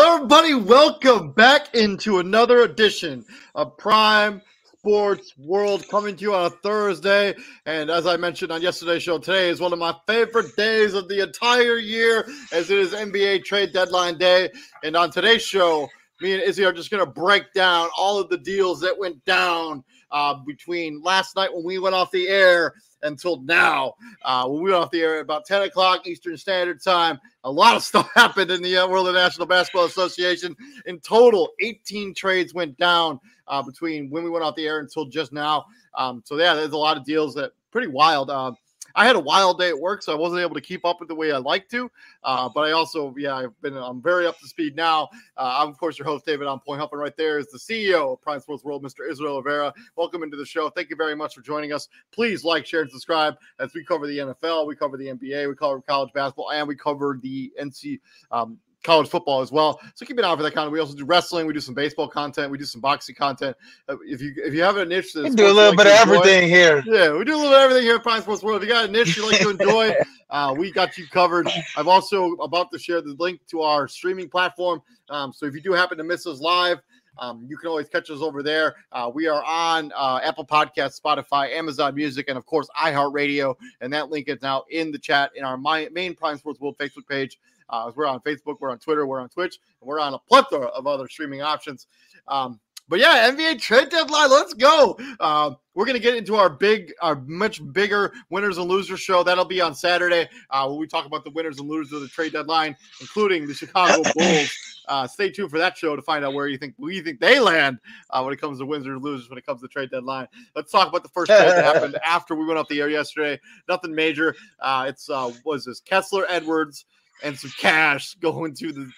[0.00, 0.52] everybody?
[0.52, 7.34] Welcome back into another edition of Prime Sports World coming to you on a Thursday.
[7.64, 11.08] And as I mentioned on yesterday's show, today is one of my favorite days of
[11.08, 14.50] the entire year as it is NBA trade deadline day.
[14.84, 15.88] And on today's show,
[16.20, 19.24] me and Izzy are just going to break down all of the deals that went
[19.24, 22.74] down uh, between last night when we went off the air
[23.06, 23.94] until now.
[24.22, 27.50] Uh, when we went off the air at about 10 o'clock Eastern Standard Time, a
[27.50, 30.54] lot of stuff happened in the uh, World of National Basketball Association.
[30.86, 33.18] In total, 18 trades went down
[33.48, 35.64] uh, between when we went off the air until just now.
[35.94, 38.30] Um, so, yeah, there's a lot of deals that pretty wild.
[38.30, 38.52] Uh,
[38.96, 41.08] I had a wild day at work, so I wasn't able to keep up with
[41.08, 41.90] the way I like to.
[42.24, 45.10] Uh, but I also, yeah, I've been, I'm very up to speed now.
[45.36, 46.78] Uh, I'm, of course, your host, David on point.
[46.78, 49.08] Helping right there is the CEO of Prime Sports World, Mr.
[49.08, 49.72] Israel Oliveira.
[49.96, 50.70] Welcome into the show.
[50.70, 51.88] Thank you very much for joining us.
[52.10, 55.54] Please like, share, and subscribe as we cover the NFL, we cover the NBA, we
[55.54, 58.00] cover college basketball, and we cover the NC
[58.30, 59.80] um, college football as well.
[59.94, 60.72] So keep an eye out for that content.
[60.72, 61.46] We also do wrestling.
[61.46, 62.50] We do some baseball content.
[62.50, 63.56] We do some boxing content.
[63.88, 65.92] Uh, if you if you have a niche, we do a little like bit of
[65.92, 66.82] everything enjoy, here.
[66.86, 68.62] Yeah, we do a little bit of everything here at Prime Sports World.
[68.62, 69.94] If you got a niche you like to enjoy,
[70.30, 71.50] uh, we got you covered.
[71.76, 74.80] I'm also about to share the link to our streaming platform.
[75.10, 76.78] Um, so if you do happen to miss us live.
[77.18, 78.74] Um, you can always catch us over there.
[78.92, 83.54] Uh, we are on uh, Apple Podcasts, Spotify, Amazon Music, and of course iHeartRadio.
[83.80, 87.08] And that link is now in the chat in our main Prime Sports World Facebook
[87.08, 87.38] page.
[87.68, 90.66] Uh, we're on Facebook, we're on Twitter, we're on Twitch, and we're on a plethora
[90.66, 91.86] of other streaming options.
[92.28, 94.96] Um, but yeah, NBA trade deadline, let's go.
[95.18, 99.24] Uh, we're going to get into our big, our much bigger winners and losers show.
[99.24, 102.08] That'll be on Saturday uh, when we talk about the winners and losers of the
[102.08, 104.52] trade deadline, including the Chicago Bulls.
[104.88, 107.40] Uh, stay tuned for that show to find out where you think we think they
[107.40, 107.78] land
[108.10, 110.28] uh, when it comes to winners and losers when it comes to trade deadline.
[110.54, 113.40] Let's talk about the first trade that happened after we went off the air yesterday.
[113.68, 114.36] Nothing major.
[114.60, 116.84] Uh, it's uh, was this Kessler Edwards
[117.22, 118.90] and some cash going to the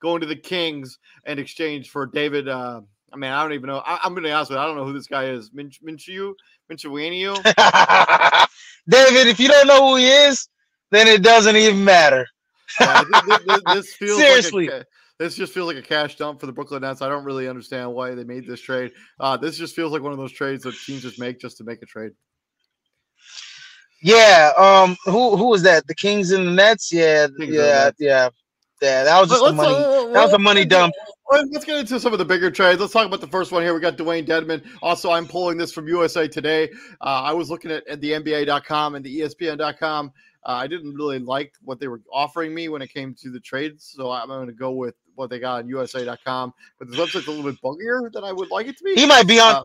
[0.00, 2.48] going to the Kings in exchange for David.
[2.48, 2.82] Uh,
[3.12, 3.78] I mean, I don't even know.
[3.78, 4.62] I, am going to be honest with you.
[4.62, 5.50] I don't know who this guy is.
[5.52, 6.34] Min- Minshew?
[6.70, 7.34] Minshew?
[8.88, 10.48] David, if you don't know who he is,
[10.90, 12.26] then it doesn't even matter.
[12.80, 14.66] yeah, this, this, this, feels seriously.
[14.66, 14.86] Like a,
[15.18, 17.00] this just feels like a cash dump for the Brooklyn Nets.
[17.00, 18.92] I don't really understand why they made this trade.
[19.18, 21.64] Uh, this just feels like one of those trades that teams just make just to
[21.64, 22.12] make a trade.
[24.02, 24.52] Yeah.
[24.56, 24.96] Um.
[25.04, 25.86] Who who was that?
[25.86, 26.92] The Kings and the Nets.
[26.92, 27.28] Yeah.
[27.38, 27.90] Kings yeah.
[27.98, 28.28] Yeah.
[28.80, 29.04] Yeah.
[29.04, 29.74] That was just the money.
[29.74, 30.94] Uh, that was a money dump.
[31.30, 32.80] Let's get into some of the bigger trades.
[32.80, 33.74] Let's talk about the first one here.
[33.74, 34.64] We got Dewayne Dedmon.
[34.80, 36.70] Also, I'm pulling this from USA Today.
[37.00, 40.12] Uh, I was looking at, at the NBA.com and the ESPN.com.
[40.46, 43.40] Uh, I didn't really like what they were offering me when it came to the
[43.40, 46.54] trades, so I'm going to go with what they got on USA.com.
[46.78, 48.94] But this website's a little bit buggier than I would like it to be.
[48.94, 49.56] He might be on.
[49.56, 49.62] Uh,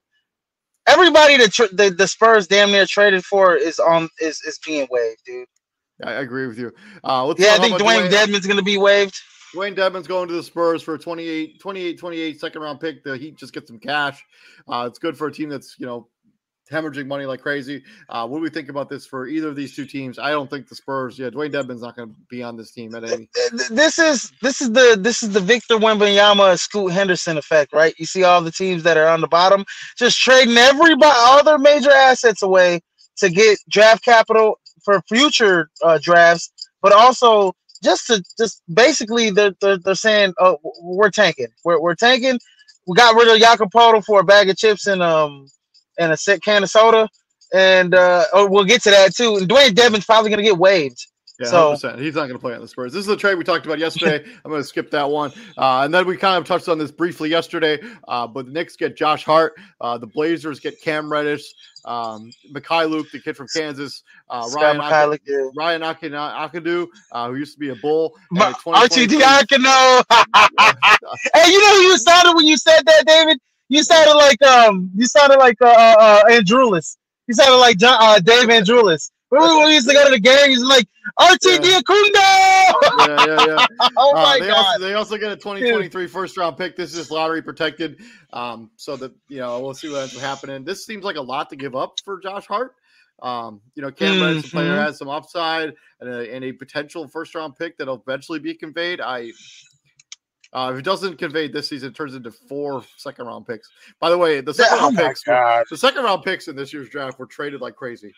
[0.88, 4.88] everybody that tr- the, the Spurs damn near traded for is on is is being
[4.92, 5.48] waived, dude.
[6.04, 6.72] I agree with you.
[7.04, 9.16] Uh, yeah, I think Dewayne Dedmon's going to be waived.
[9.54, 13.04] Dewayne Dedmon's going to the Spurs for a 28, 28, 28 second round pick.
[13.04, 14.24] The Heat just get some cash.
[14.68, 16.08] Uh, it's good for a team that's you know
[16.72, 17.84] hemorrhaging money like crazy.
[18.10, 20.18] Uh, what do we think about this for either of these two teams?
[20.18, 21.20] I don't think the Spurs.
[21.20, 23.30] Yeah, Dewayne Dedmon's not going to be on this team at any.
[23.70, 27.94] This is this is the this is the Victor Wembanyama Scoot Henderson effect, right?
[27.98, 29.66] You see all the teams that are on the bottom
[29.98, 32.82] just trading everybody, all their major assets away
[33.18, 36.52] to get draft capital for future uh, drafts,
[36.82, 41.96] but also just to just basically they're, they're, they're saying, oh, we're tanking, we're, we're
[41.96, 42.40] tanking.
[42.88, 45.48] We got rid of Jakob Poeltl for a bag of chips and um
[46.02, 47.08] and a set can of soda.
[47.54, 49.38] And uh, oh, we'll get to that too.
[49.38, 51.06] And Dewayne Dedmon's probably going to get waived.
[51.40, 52.00] Yeah, so 100%.
[52.00, 52.94] he's not going to play on the Spurs.
[52.94, 54.24] This is a trade we talked about yesterday.
[54.46, 56.92] I'm going to skip that one, uh, and then we kind of touched on this
[56.92, 57.80] briefly yesterday.
[58.08, 61.52] Uh, but the Knicks get Josh Hart, uh, the Blazers get Cam Reddish,
[61.86, 65.50] um, Luke, the kid from Kansas, uh, Ryan Ak- yeah.
[65.56, 68.14] Ryan Akadu, uh, who used to be a Bull.
[68.36, 70.04] RTD Akino.
[71.34, 73.40] hey, you know who you sounded when you said that, David?
[73.72, 78.20] You sounded like um, you sounded like uh, uh, uh You sounded like John, uh,
[78.20, 78.44] Dave.
[78.44, 79.00] Remember
[79.32, 80.50] when we used to go to the game?
[80.50, 80.86] He's like
[81.18, 81.80] RTD yeah.
[81.80, 82.14] Akunda.
[83.08, 83.66] Yeah, yeah, yeah.
[83.96, 84.58] oh uh, my they god!
[84.58, 86.76] Also, they also get a 2023 first round pick.
[86.76, 88.02] This is lottery protected,
[88.34, 90.66] um, so that you know we'll see what ends up happening.
[90.66, 92.76] This seems like a lot to give up for Josh Hart.
[93.22, 94.50] Um, you know, Cam mm-hmm.
[94.50, 98.54] Player, has some upside and a, and a potential first round pick that'll eventually be
[98.54, 99.00] conveyed.
[99.00, 99.32] I
[100.54, 103.70] uh, if it doesn't convey this season, it turns into four second round picks.
[104.00, 106.74] By the way, the second oh round picks, were, the second round picks in this
[106.74, 108.14] year's draft were traded like crazy.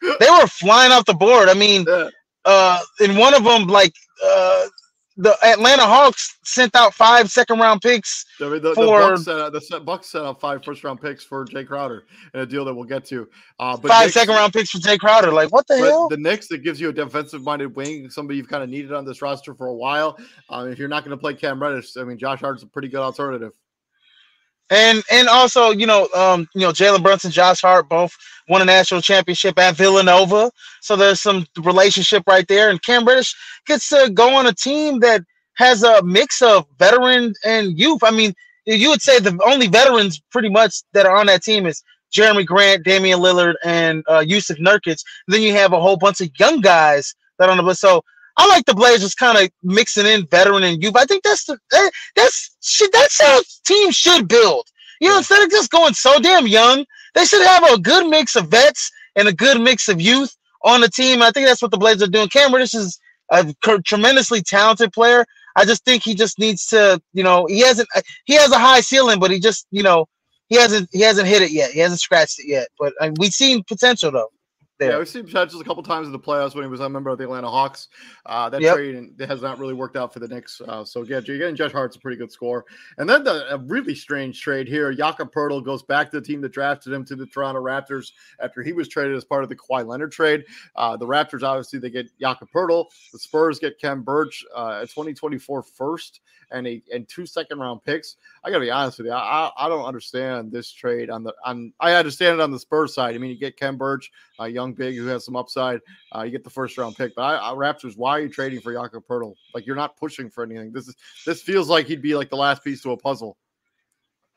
[0.00, 1.48] they were flying off the board.
[1.48, 2.08] I mean, yeah.
[2.46, 3.92] uh, in one of them, like
[4.24, 4.66] uh,
[5.16, 9.24] the Atlanta Hawks sent out five second round picks I mean, the, for the Bucks,
[9.24, 12.46] set out, the Bucks set out five first round picks for Jae Crowder in a
[12.46, 13.28] deal that we'll get to.
[13.60, 15.32] Uh, but five Knicks, second round picks for Jae Crowder.
[15.32, 16.08] Like what the hell?
[16.08, 19.04] The Knicks that gives you a defensive minded wing, somebody you've kind of needed on
[19.04, 20.18] this roster for a while.
[20.50, 22.88] Um, if you're not going to play Cam Reddish, I mean Josh Hart's a pretty
[22.88, 23.52] good alternative.
[24.70, 28.12] And and also, you know, um, you know, Jalen Brunson, Josh Hart both
[28.48, 30.50] won a national championship at Villanova.
[30.80, 32.70] So there's some relationship right there.
[32.70, 33.34] And Cam Reddish
[33.66, 35.22] gets to go on a team that
[35.56, 38.02] has a mix of veteran and youth.
[38.02, 38.34] I mean,
[38.66, 41.82] you would say the only veterans pretty much that are on that team is
[42.14, 45.02] Jerami Grant, Damian Lillard, and uh, Jusuf Nurkic.
[45.28, 47.80] Then you have a whole bunch of young guys that are on the list.
[47.80, 48.02] So
[48.36, 50.96] I like the Blazers kind of mixing in veteran and youth.
[50.96, 52.92] I think that's the that, that's shit.
[52.92, 54.66] That's how teams should build.
[55.00, 58.36] You know, instead of just going so damn young, they should have a good mix
[58.36, 61.22] of vets and a good mix of youth on the team.
[61.22, 62.28] I think that's what the Blazers are doing.
[62.28, 62.98] Cam Reddish is
[63.30, 65.24] a tremendously talented player.
[65.56, 68.58] I just think he just needs to, you know, he hasn't uh, he has a
[68.58, 70.06] high ceiling, but he just, you know,
[70.48, 71.70] he hasn't he hasn't hit it yet.
[71.70, 72.68] He hasn't scratched it yet.
[72.78, 74.30] But uh, I mean, we've seen potential though
[74.78, 74.92] there.
[74.92, 77.10] Yeah, we've seen potentials a couple times in the playoffs when he was a member
[77.10, 77.88] of the Atlanta Hawks.
[78.26, 78.74] Uh, that yep.
[78.74, 80.60] trade has not really worked out for the Knicks.
[80.66, 82.64] Uh, so yeah, you're getting Josh Hart's a pretty good score.
[82.98, 84.92] And then the, a really strange trade here.
[84.92, 88.62] Jakob Poeltl goes back to the team that drafted him to the Toronto Raptors after
[88.62, 90.44] he was traded as part of the Kawhi Leonard trade.
[90.76, 92.86] Uh, the Raptors obviously they get Jakob Poeltl.
[93.12, 97.82] The Spurs get Khem Birch, uh, a 2024 first and a and two second round
[97.84, 98.16] picks.
[98.42, 101.72] I gotta be honest with you, I, I don't understand this trade on the on.
[101.80, 103.14] I understand it on the Spurs side.
[103.14, 105.80] I mean, you get Khem Birch, a young big who has some upside.
[106.14, 108.60] Uh, you get the first round pick, but I, I, Raptors, why are you trading
[108.60, 109.34] for Jakob Poeltl?
[109.54, 110.72] Like you're not pushing for anything.
[110.72, 113.36] This is this feels like he'd be like the last piece to a puzzle.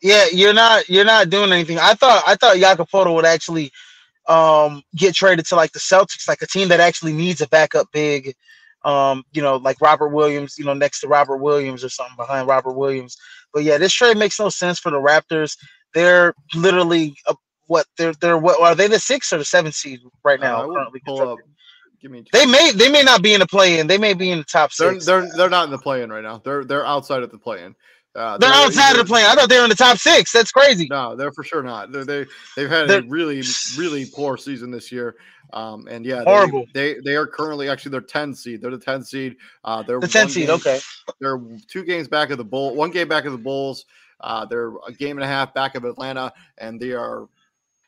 [0.02, 1.80] Yeah, you're not you're not doing anything.
[1.80, 3.72] I thought I thought Jakob Poeltl would actually
[4.28, 7.88] um, get traded to like the Celtics, like a team that actually needs a backup
[7.92, 8.36] big
[8.88, 12.48] um, you know, like Robert Williams, you know, next to Robert Williams or something behind
[12.48, 13.18] Robert Williams.
[13.54, 15.58] But yeah, this trade makes no sense for the Raptors.
[15.94, 17.34] They're literally uh,
[17.68, 20.64] what they're they're what are they the sixth or the seventh seed right now?
[20.64, 21.40] Uh, currently pull up.
[22.02, 23.88] Give me they may they may not be in the play in.
[23.88, 25.06] They may be in the top six.
[25.06, 26.42] They're they're, they're not in the play in right now.
[26.44, 27.76] They're they're outside of the play in.
[28.16, 29.22] Uh, they're, they're, outside of the play.
[29.22, 29.28] In.
[29.28, 30.32] I thought they were in the top six.
[30.32, 30.88] That's crazy.
[30.90, 31.92] No, they're for sure not.
[31.92, 33.44] They're, they they've had they're, a really
[33.78, 35.16] really poor season this year.
[35.54, 36.66] Um, and yeah, horrible.
[36.74, 38.62] They, they, they are currently actually they're 10 seed.
[38.62, 39.38] They're the 10 seed.
[39.64, 40.48] Uh, they're the 10 seed.
[40.48, 40.80] Game, okay.
[41.22, 43.86] They're two games back of the bull, one game back of the Bulls.
[44.20, 47.30] Uh, they're a game and a half back of Atlanta, and they are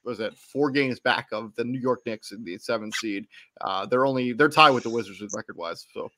[0.10, 3.28] was it four games back of the New York Knicks in the seven seed.
[3.62, 5.86] Uh, they're only they're tied with the Wizards record wise.
[5.94, 6.10] So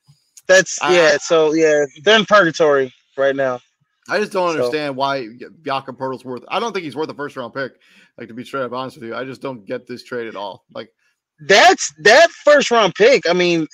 [0.48, 1.18] that's yeah.
[1.18, 3.60] So yeah, they're in purgatory right now.
[4.10, 4.94] I just don't understand so.
[4.94, 5.28] why
[5.64, 6.44] Jakob Poeltl's worth.
[6.48, 7.74] I don't think he's worth a first round pick.
[8.18, 10.36] Like to be straight up honest with you, I just don't get this trade at
[10.36, 10.66] all.
[10.74, 10.92] Like
[11.48, 13.30] that's that first round pick.
[13.30, 13.68] I mean,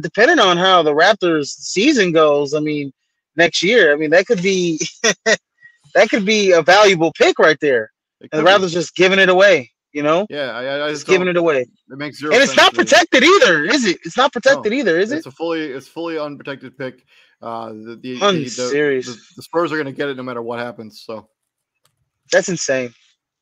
[0.00, 2.92] depending on how the Raptors season goes, I mean,
[3.36, 4.80] next year, I mean, that could be
[5.24, 7.91] that could be a valuable pick right there.
[8.30, 10.26] And the Raptors just giving it away, you know?
[10.30, 11.62] Yeah, I, I just giving it away.
[11.62, 12.32] It makes zero.
[12.32, 13.98] And it's not protected either, is it?
[14.04, 15.18] It's not protected no, either, is it?
[15.18, 17.04] It's a fully it's fully unprotected pick.
[17.40, 20.42] Uh, the the, the, the, the, the Spurs are going to get it no matter
[20.42, 21.02] what happens.
[21.04, 21.28] So
[22.30, 22.94] that's insane,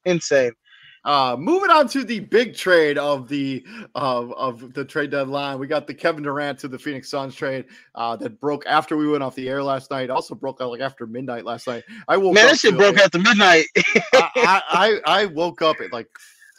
[0.04, 0.52] insane.
[1.04, 3.64] Uh, moving on to the big trade of the
[3.94, 7.64] of, of the trade deadline, we got the Kevin Durant to the Phoenix Suns trade
[7.94, 10.10] uh, that broke after we went off the air last night.
[10.10, 11.84] Also broke out like after midnight last night.
[12.06, 13.66] I woke man, that shit broke after midnight.
[14.12, 16.08] I, I, I woke up at like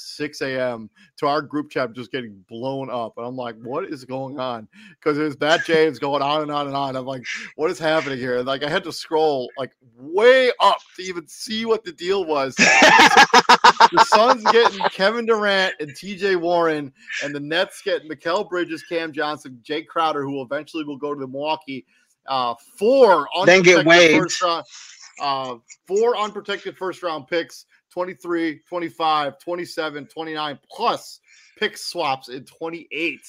[0.01, 0.89] 6 a.m.
[1.17, 3.13] to our group chat just getting blown up.
[3.17, 4.67] And I'm like, what is going on?
[4.91, 6.95] Because there's was Matt James going on and on and on.
[6.95, 7.23] I'm like,
[7.55, 8.37] what is happening here?
[8.37, 12.25] And like I had to scroll like way up to even see what the deal
[12.25, 12.55] was.
[13.63, 16.91] the Suns getting Kevin Durant and TJ Warren,
[17.23, 21.19] and the Nets getting Mikal Bridges, Cam Johnson, Jake Crowder, who eventually will go to
[21.19, 21.85] the Milwaukee.
[22.27, 24.41] Uh, four then get waived.
[24.41, 24.65] Round,
[25.21, 25.55] uh,
[25.87, 31.19] four unprotected first round picks 23, 25, 27, 29, plus
[31.57, 33.19] pick swaps in 28.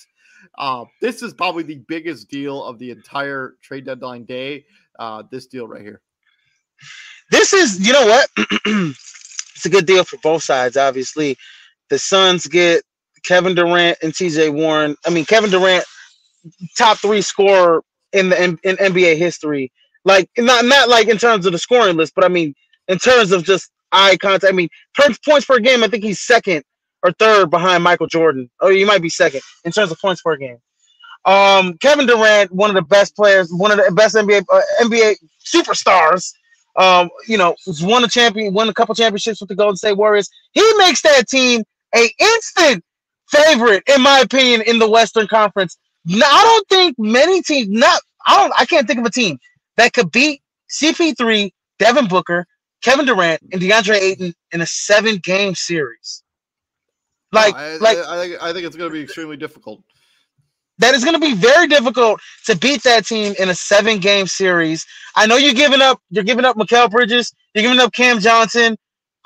[0.58, 4.64] Uh, this is probably the biggest deal of the entire trade deadline day.
[4.98, 6.00] Uh, this deal right here.
[7.30, 8.94] This is, you know what?
[9.62, 11.36] it's a good deal for both sides, obviously.
[11.88, 12.82] The Suns get
[13.24, 14.96] Kevin Durant and TJ Warren.
[15.06, 15.84] I mean, Kevin Durant,
[16.76, 19.70] top three scorer in the in, in NBA history.
[20.04, 22.54] Like not not like in terms of the scoring list, but I mean
[22.88, 24.52] in terms of just eye contact.
[24.52, 24.68] I mean,
[25.24, 26.64] points per game, I think he's second
[27.04, 28.50] or third behind Michael Jordan.
[28.60, 30.58] Oh, you might be second in terms of points per game.
[31.24, 35.18] Um, Kevin Durant, one of the best players, one of the best NBA uh, NBA
[35.46, 36.32] superstars.
[36.76, 40.28] Um, you know, won a champion, won a couple championships with the Golden State Warriors.
[40.52, 41.64] He makes that team
[41.94, 42.82] a instant
[43.28, 45.76] favorite, in my opinion, in the Western Conference.
[46.06, 48.52] Now, I don't think many teams, not I don't.
[48.58, 49.38] I can't think of a team
[49.76, 52.46] that could beat CP3, Devin Booker,
[52.82, 56.22] Kevin Durant, and DeAndre Ayton in a seven-game series.
[57.32, 59.82] Like, I, like I, I think I think it's going to be extremely difficult.
[60.82, 64.84] That is going to be very difficult to beat that team in a seven-game series.
[65.14, 66.00] I know you're giving up.
[66.10, 67.32] You're giving up Mikal Bridges.
[67.54, 68.76] You're giving up Cam Johnson.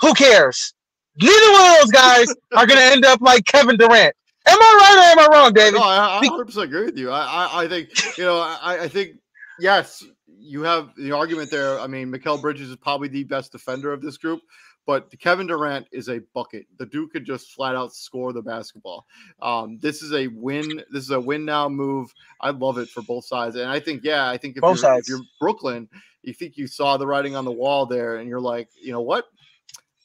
[0.01, 0.75] Who cares?
[1.19, 4.15] Neither one of those guys are going to end up like Kevin Durant.
[4.47, 5.79] Am I right or am I wrong, David?
[5.79, 7.11] No, I, I Be- 100% agree with you.
[7.11, 8.39] I, I, I think you know.
[8.39, 9.13] I, I think
[9.59, 10.05] yes,
[10.39, 11.81] you have the argument there.
[11.81, 14.41] I mean, Mikal Bridges is probably the best defender of this group,
[14.87, 16.67] but Kevin Durant is a bucket.
[16.79, 19.05] The dude could just flat out score the basketball.
[19.43, 20.83] Um, this is a win.
[20.93, 22.15] This is a win now move.
[22.41, 24.99] I love it for both sides, and I think yeah, I think if, Both you're,
[24.99, 25.89] if you're Brooklyn,
[26.23, 29.03] you think you saw the writing on the wall there, and you're like, you know
[29.03, 29.27] what,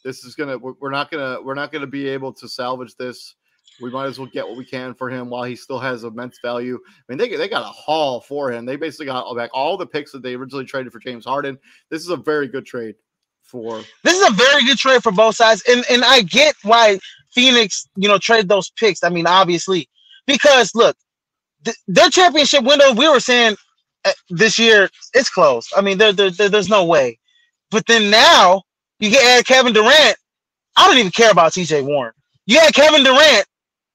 [0.04, 0.58] this is gonna.
[0.58, 1.40] We're we're not gonna.
[1.42, 3.36] We're not gonna be able to salvage this.
[3.80, 6.40] We might as well get what we can for him while he still has immense
[6.44, 6.78] value.
[6.86, 8.66] I mean, they, they got a haul for him.
[8.66, 11.58] They basically got back all the picks that they originally traded for James Harden.
[11.90, 12.96] This is a very good trade
[13.52, 13.84] for.
[14.04, 17.00] this is a very good trade for both sides, and and I get why
[17.34, 19.04] Phoenix, you know, trade those picks.
[19.04, 19.90] I mean, obviously,
[20.28, 20.98] because look,
[21.66, 22.94] th- their championship window.
[22.94, 23.58] We were saying
[24.06, 25.74] uh, this year it's closed.
[25.78, 27.20] I mean, there, there, there- there's no way.
[27.72, 28.64] But then now
[29.00, 30.18] you get add Kevin Durant.
[30.78, 31.84] I don't even care about T.J.
[31.84, 32.14] Warren.
[32.48, 33.46] You add Kevin Durant.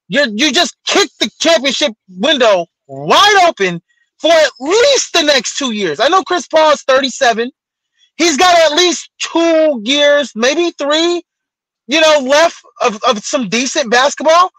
[0.08, 3.82] You you just kicked the championship window wide open
[4.18, 6.00] for at least the next two years.
[6.00, 7.50] I know Chris Paul is 37
[8.16, 11.22] he's got at least two years, maybe three,
[11.86, 14.50] you know, left of, of some decent basketball.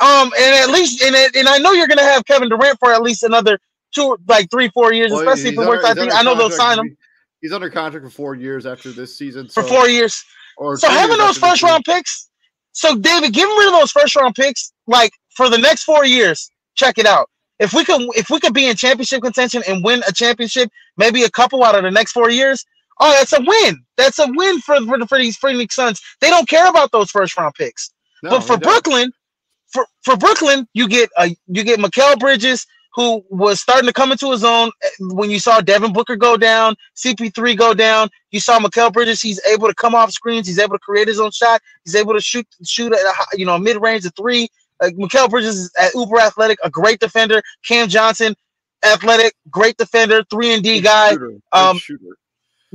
[0.00, 3.02] Um, and at least, and, and I know you're gonna have Kevin Durant for at
[3.02, 3.58] least another
[3.94, 5.84] two, like three, four years, Well, especially it works.
[5.84, 6.96] I think I know they'll sign him
[7.40, 9.48] He's under contract for four years after this season.
[9.48, 10.24] for four years.
[10.56, 12.28] Or So having those first round picks,
[12.72, 16.50] so David, give rid of those first round picks, like for the next four years.
[16.74, 17.28] Check it out.
[17.60, 21.24] If we could, if we could be in championship contention and win a championship, maybe
[21.24, 22.64] a couple out of the next four years.
[23.00, 23.84] Oh, that's a win.
[23.96, 26.00] That's a win for for, for these Phoenix Suns.
[26.20, 27.90] They don't care about those first round picks.
[28.22, 28.58] No, but for.
[28.58, 29.12] Brooklyn,
[29.68, 34.10] for for Brooklyn, you get a you get Mikal Bridges, who was starting to come
[34.12, 38.08] into his own eh, when you saw Devin Booker go down, CP3 go down.
[38.30, 40.46] You saw Mikal Bridges; he's able to come off screens.
[40.46, 41.60] He's able to create his own shot.
[41.84, 44.48] He's able to shoot shoot at a, you know mid range of three.
[44.80, 47.42] Uh, Mikal Bridges is at uber athletic, a great defender.
[47.64, 48.34] Cam Johnson,
[48.84, 52.16] athletic, great defender, three and D Good guy shooter, um, shooter.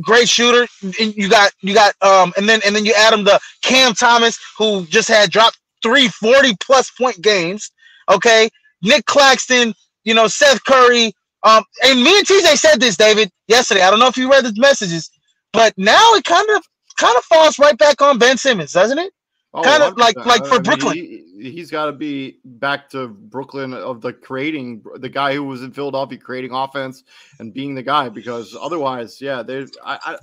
[0.01, 0.67] Great shooter.
[0.81, 3.93] And you got you got um and then and then you add him the Cam
[3.93, 7.69] Thomas who just had dropped three 40 plus point games.
[8.09, 8.49] Okay.
[8.81, 11.13] Nic Claxton, you know, Seth Curry.
[11.43, 13.81] Um, and me and TJ said this, David, yesterday.
[13.81, 15.09] I don't know if you read the messages,
[15.51, 16.63] but now it kind of
[16.97, 19.11] kind of falls right back on Ben Simmons, doesn't it?
[19.53, 20.25] Oh, kind of like- 100%.
[20.25, 20.95] like for I mean, Brooklyn.
[20.95, 25.63] he, he's got to be back to Brooklyn of the creating the guy who was
[25.63, 27.03] in Philadelphia creating offense
[27.39, 30.17] and being the guy because otherwise, yeah, there's I, I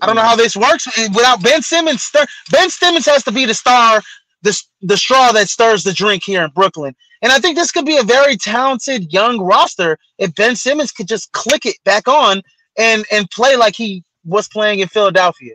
[0.00, 2.02] I don't know how this works without Ben Simmons.
[2.02, 4.00] Stir, ben Simmons has to be the star,
[4.42, 6.94] the, the straw that stirs the drink here in Brooklyn.
[7.22, 11.08] And I think this could be a very talented young roster if Ben Simmons could
[11.08, 12.42] just click it back on
[12.76, 15.54] and and play like he was playing in Philadelphia.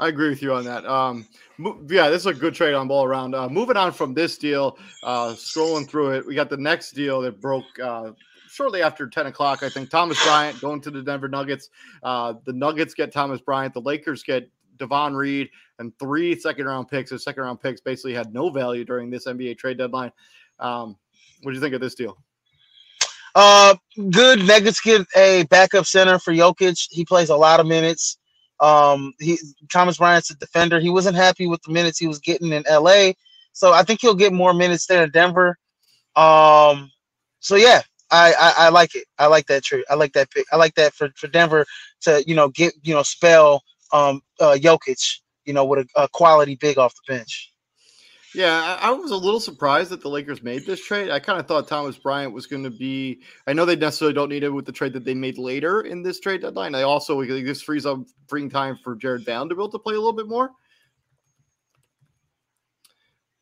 [0.00, 0.84] I agree with you on that.
[0.86, 1.26] Um,
[1.88, 3.34] yeah, this is a good trade on ball around.
[3.34, 7.20] Uh, moving on from this deal, uh, scrolling through it, we got the next deal
[7.20, 8.12] that broke uh,
[8.48, 9.62] shortly after 10 o'clock.
[9.62, 11.70] I think Thomas Bryant going to the Denver Nuggets.
[12.02, 13.74] Uh, the Nuggets get Thomas Bryant.
[13.74, 17.10] The Lakers get Devon Reed and three second round picks.
[17.10, 20.12] The second round picks basically had no value during this NBA trade deadline.
[20.58, 20.96] Um,
[21.42, 22.16] what do you think of this deal?
[23.34, 23.76] Uh,
[24.10, 24.44] good.
[24.44, 26.88] Nuggets get a backup center for Jokic.
[26.90, 28.18] He plays a lot of minutes.
[28.60, 29.38] Um, he
[29.72, 30.80] Thomas Bryant's a defender.
[30.80, 33.12] He wasn't happy with the minutes he was getting in LA,
[33.52, 35.58] so I think he'll get more minutes there in Denver.
[36.16, 36.90] Um,
[37.40, 39.06] so yeah, I, I I like it.
[39.18, 39.84] I like that trade.
[39.90, 40.46] I like that pick.
[40.52, 41.66] I like that for for Denver
[42.02, 45.02] to you know get you know spell um uh Jokic
[45.46, 47.49] you know with a, a quality big off the bench.
[48.34, 51.10] Yeah, I, was a little surprised that the Lakers made this trade.
[51.10, 53.22] I kind of thought Thomas Bryant was going to be.
[53.48, 56.02] I know they necessarily don't need it with the trade that they made later in
[56.02, 56.76] this trade deadline.
[56.76, 60.28] I also this frees up freeing time for Jarred Vanderbilt to play a little bit
[60.28, 60.50] more.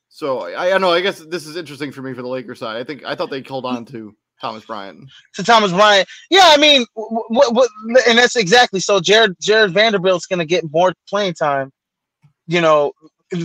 [0.08, 0.92] So I, I know.
[0.92, 2.76] I guess this is interesting for me for the Lakers side.
[2.76, 5.08] I think I thought they hold on to Thomas Bryant.
[5.34, 6.08] to Thomas Bryant.
[6.30, 7.70] Yeah, I mean, what, what,
[8.08, 9.00] and that's exactly so.
[9.00, 11.72] Jarred Jarred Vanderbilt's going to get more playing time,
[12.46, 12.92] you know,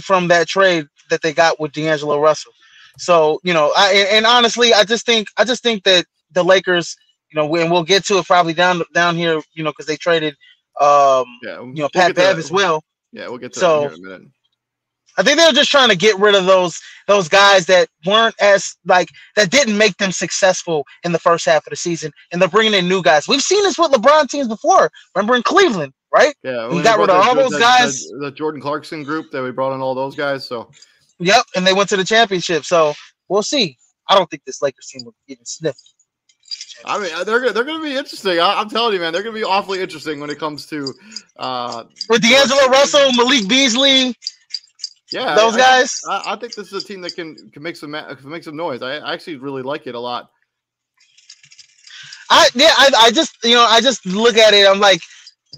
[0.02, 2.52] from that trade that they got with D'Angelo Russell.
[2.98, 6.96] So you know, I and, honestly, I just think I just think that the Lakers,
[7.32, 9.98] you know, and we'll get to it probably down down here, you know, because they
[9.98, 10.36] traded,
[10.80, 12.84] um, Yeah, you know, Pat Bev as well.
[13.12, 14.28] Yeah, we'll get to So- that in a minute.
[15.16, 18.76] I think they're just trying to get rid of those those guys that weren't as
[18.86, 22.50] like that didn't make them successful in the first half of the season, and they're
[22.50, 23.28] bringing in new guys.
[23.28, 24.92] We've seen this with LeBron teams before.
[25.16, 26.36] Remember in Cleveland, right?
[26.44, 28.04] Yeah, we got rid of all those guys.
[28.04, 30.48] The, the Jordan Clarkson group that we brought in all those guys.
[30.48, 30.70] So,
[31.20, 32.64] yep, and they went to the championship.
[32.64, 32.94] So
[33.28, 33.78] we'll see.
[34.08, 35.76] I don't think this Lakers team will even sniff.
[36.86, 38.40] I mean, they're they're going to be interesting.
[38.40, 40.94] I, am telling you, man, they're going to be awfully interesting when it comes to
[41.38, 44.16] uh, with D'Angelo Russell, Malik Beasley.
[45.12, 46.02] Yeah, those I, guys.
[46.10, 48.58] I, I, think this is a team that can can make some can make some
[48.58, 48.82] noise.
[48.82, 50.32] I, I actually really like it a lot.
[52.30, 54.68] I yeah, I, I just you know I just look at it.
[54.68, 55.02] I'm like,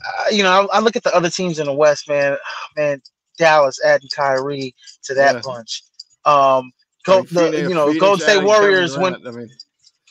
[0.04, 2.38] uh, you know, I, I, look at the other teams in the West, man.
[2.76, 3.02] Man,
[3.38, 5.42] Dallas adding Kyrie to that yeah.
[5.44, 5.84] bunch.
[6.26, 6.72] Um,
[7.06, 9.50] go, the, you know, Phoenix Golden State Warriors when I mean.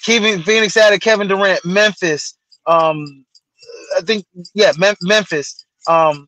[0.04, 2.36] Kevin Phoenix added Kevin Durant, Memphis.
[2.66, 3.24] Um,
[3.96, 5.64] I think yeah, Mem- Memphis.
[5.88, 6.26] Um,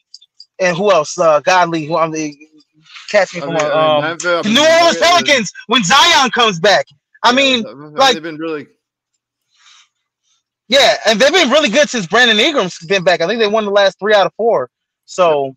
[0.59, 1.19] and who else?
[1.19, 1.87] Uh, Godly.
[1.87, 2.35] Who I'm the
[3.11, 6.87] catch me from mean, um, I mean, the New Orleans Pelicans when Zion comes back.
[7.23, 7.63] I mean,
[7.95, 8.67] like they've been really.
[10.69, 13.21] Yeah, and they've been really good since Brandon Ingram's been back.
[13.21, 14.71] I think they won the last three out of four.
[15.05, 15.55] So.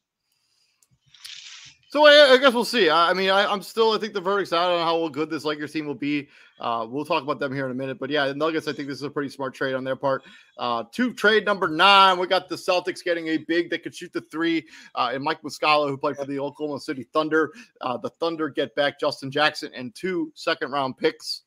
[1.91, 2.87] So I, I guess we'll see.
[2.87, 3.93] I, I mean, I, am still.
[3.93, 6.29] I think the verdict's out on how good this Lakers team will be.
[6.59, 7.97] Uh, we'll talk about them here in a minute.
[7.97, 8.67] But yeah, the Nuggets.
[8.67, 10.23] I think this is a pretty smart trade on their part.
[10.59, 14.13] Uh, to trade number nine, we got the Celtics getting a big that could shoot
[14.13, 17.51] the three, uh, and Mike Muscala, who played for the Oklahoma City Thunder.
[17.81, 21.41] Uh, the Thunder get back Justin Jackson and two second round picks.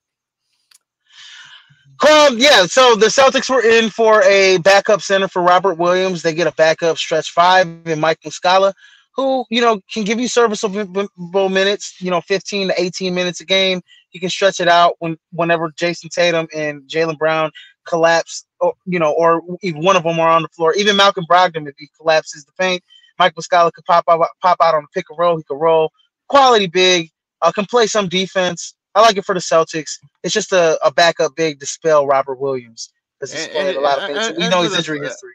[2.01, 6.23] Um, yeah, so the Celtics were in for a backup center for Robert Williams.
[6.23, 8.73] They get a backup stretch five and Mike Muscala
[9.15, 13.45] who you know can give you serviceable minutes, you know, 15 to 18 minutes a
[13.45, 13.81] game.
[14.11, 17.51] He can stretch it out when whenever Jayson Tatum and Jaylen Brown
[17.87, 20.75] collapse, or, you know, or if one of them are on the floor.
[20.75, 22.83] Even Malcolm Brogdon, if he collapses the paint,
[23.19, 25.37] Mike Muscala could pop out, pop out on the pick and roll.
[25.37, 25.91] He could roll,
[26.29, 28.75] quality big, uh, can play some defense.
[28.95, 29.99] I like it for the Celtics.
[30.23, 33.99] It's just a, a backup big to spell Robert Williams because he's played a lot
[33.99, 34.39] of things.
[34.39, 35.33] we know his injury history.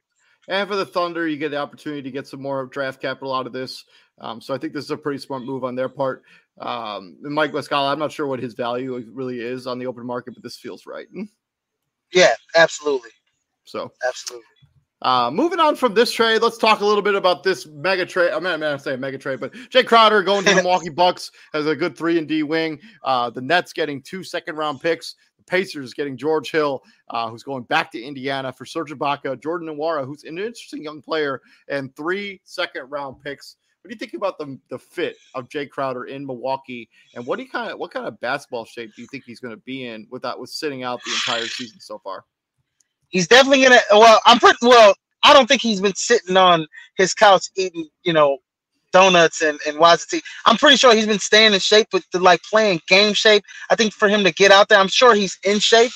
[0.50, 3.48] And for the Thunder, you get the opportunity to get some more draft capital out
[3.48, 3.84] of this.
[4.20, 6.24] Um, so I think this is a pretty smart move on their part.
[6.60, 10.34] Um, Mike Muscala, I'm not sure what his value really is on the open market,
[10.34, 11.08] but this feels right.
[12.13, 13.12] Yeah, absolutely.
[13.65, 14.46] So absolutely.
[15.01, 18.31] Uh, moving on from this trade, let's talk a little bit about this mega trade.
[18.31, 21.31] I mean, I'm not saying mega trade, but Jae Crowder going to the Milwaukee Bucks
[21.53, 22.79] has a good three and D wing.
[23.03, 25.15] Uh, the Nets getting two second round picks.
[25.38, 29.67] The Pacers getting George Hill, uh, who's going back to Indiana for Serge Ibaka, Jordan
[29.69, 33.57] Nwora, who's an interesting young player, and three second round picks.
[33.81, 37.38] What do you think about the, the fit of Jae Crowder in Milwaukee, and what
[37.38, 39.62] do you kind of what kind of basketball shape do you think he's going to
[39.62, 42.25] be in without with sitting out the entire season so far?
[43.10, 43.80] He's definitely gonna.
[43.91, 44.96] Well, I'm pretty well.
[45.24, 46.67] I don't think he's been sitting on
[46.98, 48.38] his couch eating, you know,
[48.91, 50.22] donuts and, and YZT.
[50.46, 53.43] I'm pretty sure he's been staying in shape with the, like playing game shape.
[53.70, 55.91] I think for him to get out there, I'm sure he's in shape.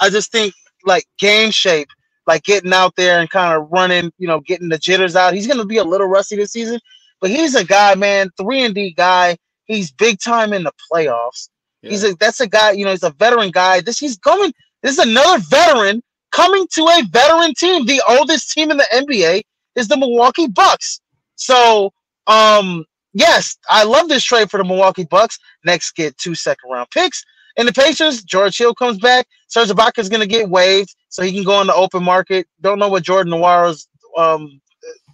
[0.00, 1.88] I just think like game shape,
[2.26, 5.34] like getting out there and kind of running, you know, getting the jitters out.
[5.34, 6.80] He's gonna be a little rusty this season,
[7.20, 9.36] but he's a guy, man, three and D guy.
[9.64, 11.48] He's big time in the playoffs.
[11.82, 11.90] Yeah.
[11.90, 13.80] He's a that's a guy, you know, he's a veteran guy.
[13.80, 14.52] This he's coming.
[14.82, 16.02] This is another veteran
[16.34, 17.86] coming to a veteran team.
[17.86, 19.42] The oldest team in the NBA
[19.76, 21.00] is the Milwaukee Bucks.
[21.36, 21.92] So
[22.26, 25.38] um, yes, I love this trade for the Milwaukee Bucks.
[25.64, 27.24] Next, get two second round picks.
[27.56, 29.26] And the Pacers, George Hill comes back.
[29.46, 32.48] Serge Ibaka is going to get waived, so he can go on the open market.
[32.60, 34.60] Don't know what Jordan Nwora's, um,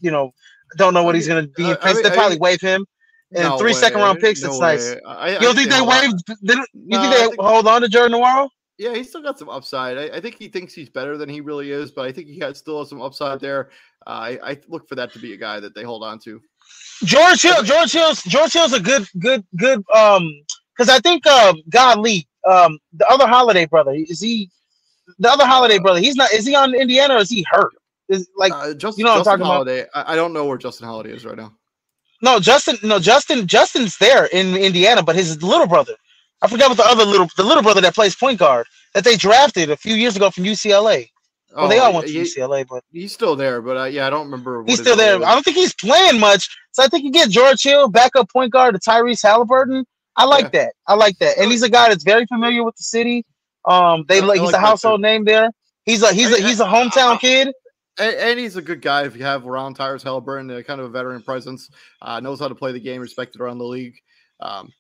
[0.00, 0.33] you know,
[0.78, 1.64] don't know what he's going to be.
[1.83, 2.87] I they probably waive him.
[3.35, 3.78] And no three way.
[3.78, 4.66] second round picks, no that's way.
[4.74, 4.96] nice.
[5.06, 6.22] I, I, you think they waived?
[6.40, 6.64] You no,
[7.02, 8.48] think they think, hold on to Jordan Nwora?
[8.80, 9.98] Yeah, he's still got some upside.
[9.98, 12.38] I, I, think he thinks he's better than he really is, but I think he
[12.38, 13.68] has still has some upside there.
[14.06, 16.40] Uh, I, I look for that to be a guy that they hold on to.
[17.04, 19.84] George Hill, George Hill's George Hill's a good, good, good.
[19.94, 20.26] Um,
[20.74, 24.48] because I think um, God Lee, um, the other Holiday brother, is he?
[25.18, 26.32] The other Holiday brother, he's not.
[26.32, 27.74] Is he on Indiana or is he hurt?
[28.08, 30.08] Is like uh, Justin, you know what Justin I'm talking Holiday, about?
[30.08, 31.52] I, I don't know where Justin Holiday is right now.
[32.22, 32.78] No, Justin.
[32.82, 33.46] No, Justin.
[33.46, 35.96] Justin's there in Indiana, but his little brother.
[36.42, 39.16] I forgot what the other little the little brother that plays point guard that they
[39.16, 41.09] drafted a few years ago from UCLA.
[41.55, 43.61] Well, oh, they all went to he, UCLA, but he's still there.
[43.61, 44.64] But uh, yeah, I don't remember.
[44.66, 45.16] he's still there.
[45.16, 46.48] I don't think he's playing much.
[46.72, 49.85] So I think you get George Hill, backup point guard to Tyrese Halliburton.
[50.16, 50.64] I like yeah.
[50.64, 50.72] that.
[50.87, 51.38] I like that.
[51.38, 53.24] And he's a guy that's very familiar with the city.
[53.64, 55.50] Um, they like, he's like a household name there.
[55.85, 57.53] He's a he's a he's a hometown kid.
[57.98, 60.87] And, and, he's a good guy if you have around Tyrese Halliburton, uh, kind of
[60.87, 61.68] a veteran presence,
[62.00, 63.98] uh, knows how to play the game, respected around the league.
[64.40, 64.72] Um,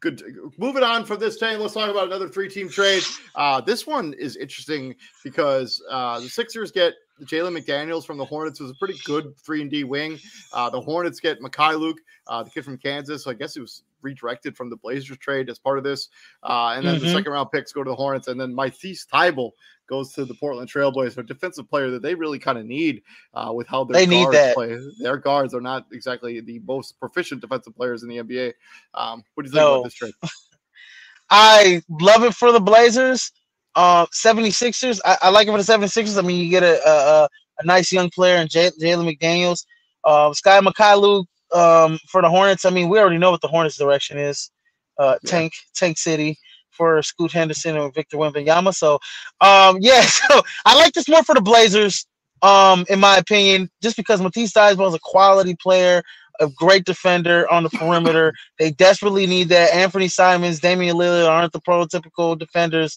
[0.00, 0.22] good.
[0.56, 3.02] Moving on from this team, let's talk about another three-team trade.
[3.34, 8.58] Uh, this one is interesting because uh, the Sixers get Jalen McDaniels from the Hornets
[8.58, 10.18] was a pretty good three and D wing.
[10.52, 11.94] Uh, the Hornets get Mykhailiuk,
[12.26, 13.22] uh, the kid from Kansas.
[13.22, 16.08] So I guess it was redirected from the Blazers trade as part of this.
[16.42, 17.04] Uh, and then mm-hmm.
[17.04, 19.52] the second round picks go to the Hornets, and then Matisse Thybulle
[19.88, 23.02] goes to the Portland Trailblazers, a defensive player that they really kind of need
[23.34, 24.54] uh, with how their they guards need that.
[24.54, 24.78] play.
[25.00, 28.52] Their guards are not exactly the most proficient defensive players in the NBA.
[28.94, 29.74] Um, what do you think no.
[29.74, 30.14] about this trade?
[31.30, 33.32] I love it for the Blazers.
[33.74, 36.18] Uh, 76ers, I, I, like it for the 76ers.
[36.18, 37.28] I mean, you get a, a,
[37.60, 39.64] a nice young player in J- Jalen McDaniels.
[40.04, 42.64] Uh, Sky Mykhailiuk um, for the Hornets.
[42.64, 44.50] I mean, we already know what the Hornets' direction is.
[44.98, 45.30] Uh, yeah.
[45.30, 46.38] Tank, Tank City
[46.70, 48.74] for Scoot Henderson and Victor Wembanyama.
[48.74, 48.98] So,
[49.40, 52.06] um, yeah, so I like this more for the Blazers,
[52.42, 56.02] um, in my opinion, just because Matisse Thybulle is a quality player,
[56.40, 58.32] a great defender on the perimeter.
[58.58, 59.74] they desperately need that.
[59.74, 62.96] Anthony Simons, Damian Lillard aren't the prototypical defenders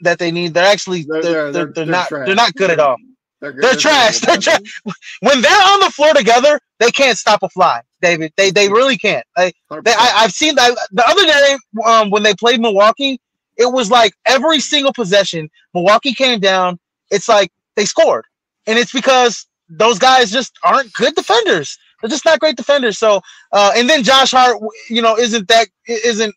[0.00, 0.54] that they need.
[0.54, 2.26] They're actually they're, they're, they're, they're not trash.
[2.26, 2.96] they're not good at all.
[3.40, 4.20] They're, they're, trash.
[4.22, 4.80] They're trash.
[5.20, 8.32] When they're on the floor together, they can't stop a fly, David.
[8.36, 9.24] They they really can't.
[9.36, 9.52] I,
[9.84, 11.56] they, I have seen that the other day
[11.86, 13.20] um, when they played Milwaukee.
[13.56, 16.78] It was like every single possession, Milwaukee came down.
[17.10, 18.26] It's like they scored,
[18.66, 21.78] and it's because those guys just aren't good defenders.
[22.00, 22.98] They're just not great defenders.
[22.98, 23.20] So,
[23.52, 24.58] uh, and then Josh Hart,
[24.90, 26.34] you know, isn't that isn't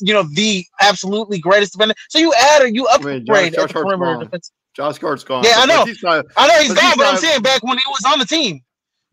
[0.00, 1.94] you know the absolutely greatest defender.
[2.08, 4.52] So you add or you upgrade I mean, Josh, Josh perimeter defense.
[4.74, 5.44] Josh Hart's gone.
[5.44, 5.84] Yeah, I know.
[6.02, 8.60] Not, I know he's gone, but I'm saying back when he was on the team.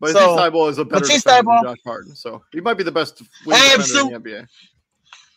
[0.00, 2.84] But so, Thybulle is a better Matisse defender than Josh Harden, so he might be
[2.84, 4.46] the best Absol- in the NBA.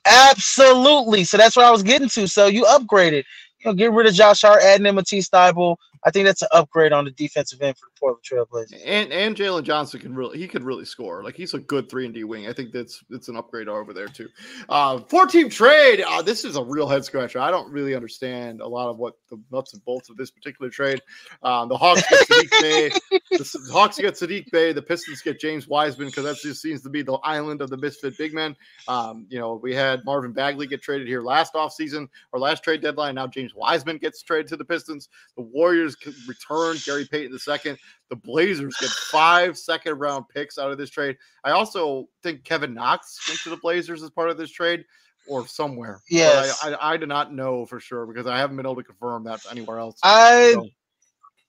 [0.06, 1.24] Absolutely.
[1.24, 2.28] So that's what I was getting to.
[2.28, 3.24] So you upgraded.
[3.60, 5.78] You know, get rid of Josh Hart, adding in Matisse Thybulle.
[6.06, 8.82] I think that's an upgrade on the defensive end for the Portland Trailblazers.
[8.86, 11.24] And and Jalen Johnson can really he could really score.
[11.24, 12.48] Like he's a good three and D wing.
[12.48, 14.30] I think that's it's an upgrade over there too.
[14.70, 16.02] Uh, four team trade.
[16.02, 17.40] Uh, this is a real head scratcher.
[17.40, 20.70] I don't really understand a lot of what the nuts and bolts of this particular
[20.70, 21.02] trade.
[21.42, 22.90] Um, the Hawks get Sadiq Bay.
[23.32, 24.74] The Hawks get Saddiq Bey.
[24.74, 27.78] The Pistons get James Wiseman because that just seems to be the island of the
[27.78, 28.56] misfit big men.
[28.88, 32.82] Um, you know, we had Marvin Bagley get traded here last offseason or last trade
[32.82, 33.16] deadline.
[33.16, 35.10] Now James Wiseman gets traded to the Pistons.
[35.36, 35.93] The Warriors
[36.28, 37.78] Return Gary Payton the second.
[38.10, 41.18] The Blazers get five second round picks out of this trade.
[41.44, 44.86] I also think Kevin Knox went to the Blazers as part of this trade
[45.28, 46.02] or somewhere.
[46.10, 48.84] Yes, I, I, I, do not know for sure because I haven't been able to
[48.84, 49.98] confirm that anywhere else.
[50.04, 50.68] I, so,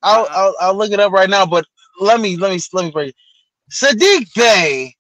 [0.02, 1.66] I'll, I'll, I'll look it up right now, but
[2.00, 3.14] let me let me let me break.
[3.70, 4.94] Saddiq Bey,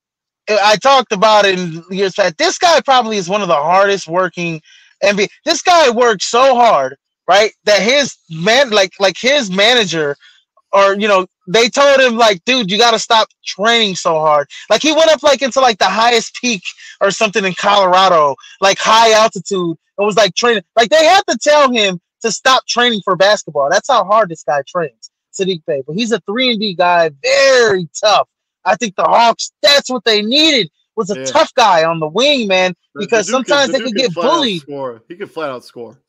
[0.48, 2.38] eh, I talked about it in years past.
[2.38, 4.60] This guy probably is one of the hardest working
[5.02, 5.28] NBA.
[5.44, 6.96] This guy worked so hard
[7.28, 7.52] right?
[7.64, 10.16] That his man, like like his manager,
[10.72, 14.48] or you know, they told him like, dude, you got to stop training so hard.
[14.70, 16.62] Like he went up like into like the highest peak
[17.00, 20.62] or something in Colorado, like high altitude, and was like training.
[20.76, 23.68] Like they had to tell him to stop training for basketball.
[23.70, 25.82] That's how hard this guy trains, Saddiq Bey.
[25.86, 28.28] But he's a three and D guy, very tough.
[28.64, 29.52] I think the Hawks.
[29.62, 31.24] That's what they needed was a yeah.
[31.26, 32.74] tough guy on the wing, man.
[32.94, 34.62] Because the sometimes they could get bullied.
[35.08, 36.00] He could flat out score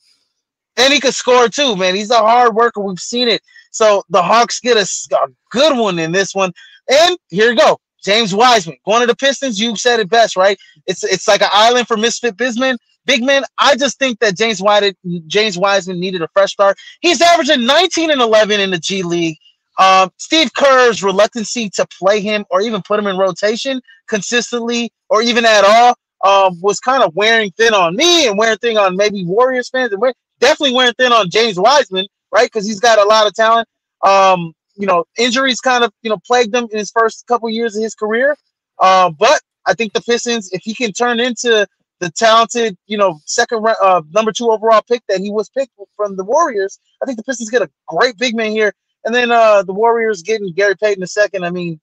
[0.77, 1.95] and he could score too, man.
[1.95, 2.81] He's a hard worker.
[2.81, 3.41] We've seen it.
[3.71, 6.51] So the Hawks get a, a good one in this one.
[6.89, 7.79] And here you go.
[8.03, 9.59] James Wiseman, going to the Pistons.
[9.59, 10.57] You said it best, right?
[10.85, 13.43] It's it's like an island for misfit bismen, big men.
[13.57, 16.77] I just think that James White, James Wiseman needed a fresh start.
[17.01, 19.37] He's averaging 19 and 11 in the G League.
[19.79, 25.21] Um, Steve Kerr's reluctancy to play him or even put him in rotation consistently or
[25.21, 28.95] even at all um, was kind of wearing thin on me and wearing thin on
[28.95, 30.01] maybe Warriors fans and
[30.39, 32.45] definitely wearing thin on James Wiseman, right?
[32.45, 33.67] Because he's got a lot of talent.
[34.03, 37.75] Um, you know, injuries kind of you know plagued him in his first couple years
[37.75, 38.35] of his career.
[38.79, 41.65] Uh, but I think the Pistons, if he can turn into
[41.99, 46.17] the talented, you know, second uh, number two overall pick that he was picked from
[46.17, 48.73] the Warriors, I think the Pistons get a great big man here.
[49.05, 51.45] And then uh, the Warriors getting Gary Payton the second.
[51.45, 51.79] I mean,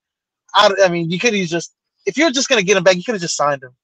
[0.54, 3.04] I, I mean, you could have just if you're just gonna get him back, you
[3.04, 3.74] could have just signed him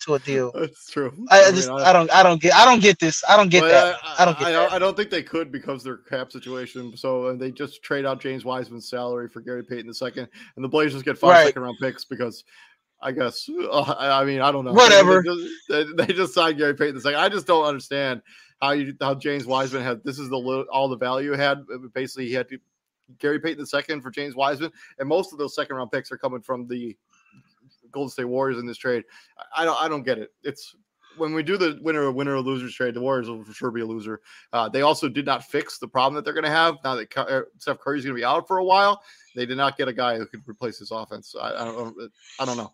[0.00, 0.52] to a deal.
[0.54, 1.12] That's true.
[1.30, 3.22] I, I just mean, I, I, don't I don't get I don't get this.
[3.28, 3.98] I don't get that.
[4.18, 4.72] I, don't get I, that.
[4.72, 6.96] I don't think they could because their cap situation.
[6.96, 10.64] So and they just trade out James Wiseman's salary for Gary Payton the second, and
[10.64, 11.46] the Blazers get five right.
[11.46, 12.44] second round picks because
[13.00, 14.72] I guess uh, I mean I don't know.
[14.72, 15.22] Whatever.
[15.22, 17.20] They just, they, they just signed Gary Payton the second.
[17.20, 18.22] I just don't understand
[18.60, 21.64] how you how James Wiseman had this is the all the value had.
[21.94, 22.58] Basically, he had to
[23.18, 26.18] Gary Payton the second for James Wiseman, and most of those second round picks are
[26.18, 26.96] coming from the
[27.92, 29.04] Golden State Warriors in this trade.
[29.56, 30.32] I don't I don't get it.
[30.42, 30.74] It's
[31.16, 33.80] when we do the winner winner or losers trade, the Warriors will for sure be
[33.80, 34.20] a loser.
[34.52, 37.16] Uh, they also did not fix the problem that they're going to have now that
[37.16, 39.02] uh, Steph Curry's going to be out for a while.
[39.34, 41.34] They did not get a guy who could replace his offense.
[41.40, 41.96] I, I don't
[42.38, 42.72] I don't know.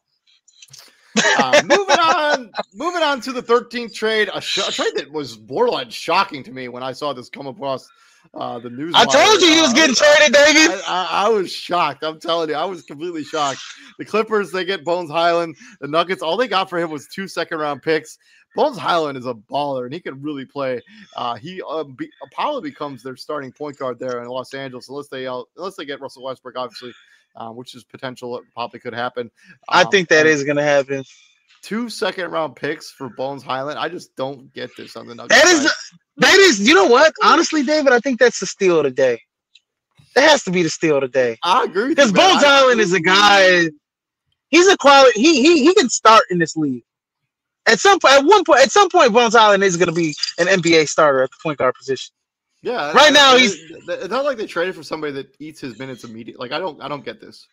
[1.39, 5.37] uh, moving on, moving on to the 13th trade, a, sh- a, trade that was
[5.37, 7.89] borderline shocking to me when I saw this come across
[8.35, 8.95] Uh, the news.
[8.95, 10.81] I told you he was getting traded, David.
[10.87, 12.03] I, I, I, was shocked.
[12.05, 13.61] I'm telling you, I was completely shocked.
[13.99, 15.57] The Clippers, they get Bones Hyland.
[15.81, 18.19] The Nuggets, all they got for him was two second round picks.
[18.57, 20.81] Bones Hyland is a baller, and he can really play.
[21.15, 25.09] Uh, he uh, be, Apollo becomes their starting point guard there in Los Angeles, unless
[25.09, 26.93] they uh, unless they get Russell Westbrook, obviously,
[27.37, 28.37] uh, which is potential.
[28.39, 29.31] It probably could happen.
[29.69, 31.05] Um, I think that is going to happen.
[31.63, 33.79] Two second round picks for Bones Hyland.
[33.79, 35.29] I just don't get this Nuggets.
[35.29, 35.73] That is
[36.19, 36.67] that is.
[36.67, 37.13] You know what?
[37.23, 39.21] Honestly, David, I think that's the steal of the day.
[40.15, 41.39] That has to be the steal of the day.
[41.43, 43.69] I agree because Bones Hyland is a guy.
[44.49, 45.21] He's a quality.
[45.21, 46.85] He he he can start in this league.
[47.67, 50.15] At some point, at one point, at some point, Bones Hyland is going to be
[50.39, 52.15] an NBA starter at the point guard position.
[52.63, 53.61] Yeah, right now he's.
[53.89, 56.49] It's not like they traded for somebody that eats his minutes immediately.
[56.49, 57.47] Like I don't, I don't get this.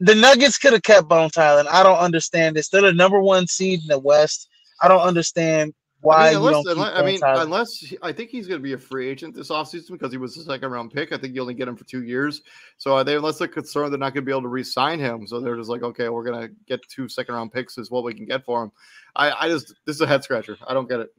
[0.00, 1.68] The Nuggets could have kept Bones Hyland.
[1.68, 2.68] I don't understand this.
[2.68, 4.48] They're the number one seed in the West.
[4.80, 8.58] I don't understand why I mean, unless, unless I mean, unless I think he's going
[8.58, 11.12] to be a free agent this offseason because he was a second round pick.
[11.12, 12.42] I think you only get him for two years.
[12.76, 15.28] So are they, unless they're concerned they're not going to be able to re-sign him,
[15.28, 18.02] so they're just like, okay, we're going to get two second round picks is what
[18.02, 18.72] we can get for him.
[19.14, 20.58] I, I just this is a head scratcher.
[20.66, 21.10] I don't get it.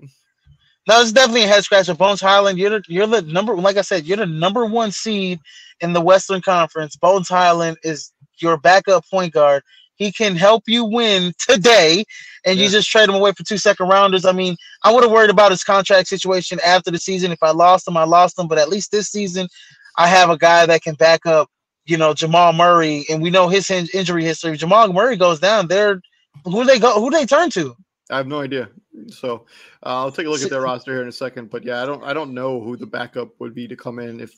[0.85, 1.93] No, it's definitely a head scratcher.
[1.93, 3.55] Bones Hyland, you're the, you're the number.
[3.55, 5.39] Like I said, you're the number one seed
[5.79, 6.97] in the Western Conference.
[6.97, 9.63] Bones Hyland is your backup point guard.
[9.95, 12.03] He can help you win today,
[12.45, 12.65] and yeah.
[12.65, 14.25] you just trade him away for two second rounders.
[14.25, 17.31] I mean, I would have worried about his contract situation after the season.
[17.31, 18.47] If I lost him, I lost him.
[18.47, 19.47] But at least this season,
[19.95, 21.49] I have a guy that can back up,
[21.85, 24.53] you know, Jamal Murray, and we know his in- injury history.
[24.53, 26.01] If Jamal Murray goes down, they're
[26.43, 27.75] who they go, who they turn to.
[28.09, 28.69] I have no idea.
[29.09, 29.45] So
[29.85, 31.49] uh, I'll take a look at their roster here in a second.
[31.49, 34.19] But yeah, I don't I don't know who the backup would be to come in
[34.19, 34.37] if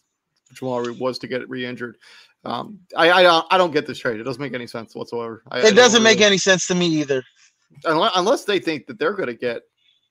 [0.54, 1.98] Jamal was to get re-injured.
[2.46, 4.20] Um, I, I I don't get this trade.
[4.20, 5.44] It doesn't make any sense whatsoever.
[5.50, 7.24] I, it doesn't make any sense to me either.
[7.84, 9.64] Unless, they think that they're going to get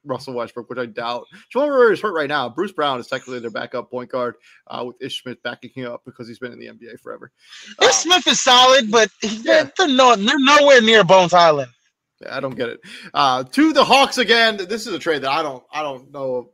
[0.05, 1.27] Russell Westbrook, which I doubt.
[1.51, 2.49] Jamal Murray is hurt right now.
[2.49, 4.35] Bruce Brown is technically their backup point guard
[4.67, 7.33] uh, with Ish Smith backing him up because he's been in the NBA forever.
[7.81, 9.71] Ish um, Smith is solid, but yeah.
[9.79, 11.71] they're, no, they're nowhere near Bones Hyland.
[12.29, 12.81] I don't get it.
[13.13, 14.57] Uh, to the Hawks again.
[14.57, 16.51] This is a trade that I don't I don't know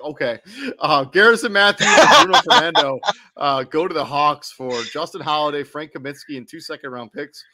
[0.00, 0.38] okay.
[0.78, 3.00] Uh, Garrison Matthews and Bruno Fernando
[3.36, 7.44] uh, go to the Hawks for Justin Holiday, Frank Kaminsky, and two second round picks.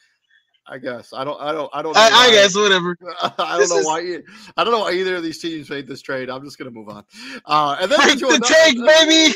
[0.67, 1.39] I guess I don't.
[1.39, 1.69] I don't.
[1.73, 1.95] I don't.
[1.95, 2.97] I, I, guess whatever.
[3.21, 3.85] I don't this know is...
[3.85, 4.19] why.
[4.57, 6.29] I don't know why either of these teams made this trade.
[6.29, 7.03] I'm just gonna move on.
[7.45, 9.33] Uh, and then to the take, baby.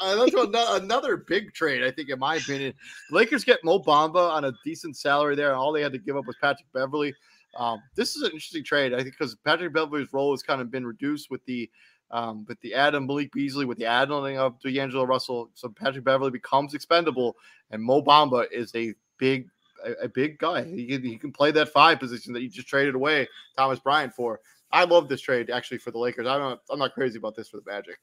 [0.00, 2.72] Uh, another, another big trade, I think, in my opinion.
[3.10, 6.16] Lakers get Mo Bamba on a decent salary there, and all they had to give
[6.16, 7.12] up was Patrick Beverley.
[7.56, 10.70] Um, this is an interesting trade, I think, because Patrick Beverley's role has kind of
[10.70, 11.68] been reduced with the
[12.10, 16.30] um, with the Adam Malik Beasley, with the adding of D'Angelo Russell, so Patrick Beverley
[16.30, 17.36] becomes expendable,
[17.70, 19.48] and Mo Bamba is a big,
[19.84, 20.64] a, a big guy.
[20.64, 24.14] He can, he can play that five position that you just traded away Thomas Bryant
[24.14, 24.40] for.
[24.72, 26.26] I love this trade actually for the Lakers.
[26.26, 27.98] I'm not, I'm not crazy about this for the Magic.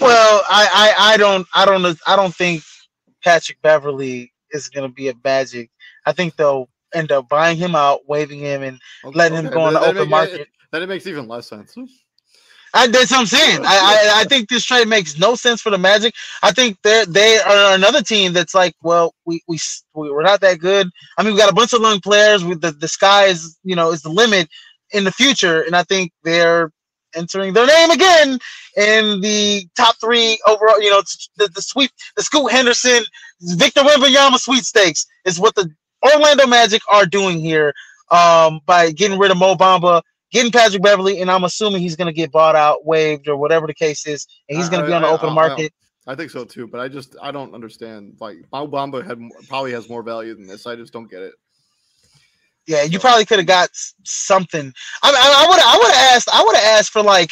[0.00, 2.62] Well, I, I, I don't, I don't, I don't think
[3.22, 5.70] Patrick Beverley is going to be a Magic.
[6.06, 9.46] I think they'll end up buying him out, waiving him, and okay, letting okay.
[9.48, 10.48] him go on the open market.
[10.70, 11.76] then it makes even less sense.
[12.74, 13.62] I, that's what I'm saying.
[13.66, 16.14] I, I, I think this trade makes no sense for the Magic.
[16.42, 19.58] I think they they are another team that's like, well, we we
[19.94, 20.88] we're not that good.
[21.18, 22.44] I mean, we got a bunch of young players.
[22.44, 24.48] With the the sky is you know is the limit
[24.92, 26.72] in the future, and I think they're
[27.16, 28.38] entering their name again
[28.78, 30.80] in the top three overall.
[30.82, 31.02] You know,
[31.38, 33.04] the, the sweep, the Scoot Henderson,
[33.42, 35.70] Victor Wembanyama sweepstakes is what the
[36.04, 37.74] Orlando Magic are doing here
[38.12, 40.02] um, by getting rid of Mo Bamba
[40.34, 43.66] getting Patrick Beverley, and I'm assuming he's going to get bought out, waived, or whatever
[43.66, 45.72] the case is, and he's going to be on the I, open I, market.
[46.06, 48.16] I, think so too, but I just I don't understand.
[48.20, 49.18] Like Bamba had
[49.48, 50.66] probably has more value than this.
[50.66, 51.34] I just don't get it.
[52.66, 53.70] Yeah, you probably could have got
[54.02, 54.72] something.
[55.02, 57.30] I I would I would have asked I would have asked for like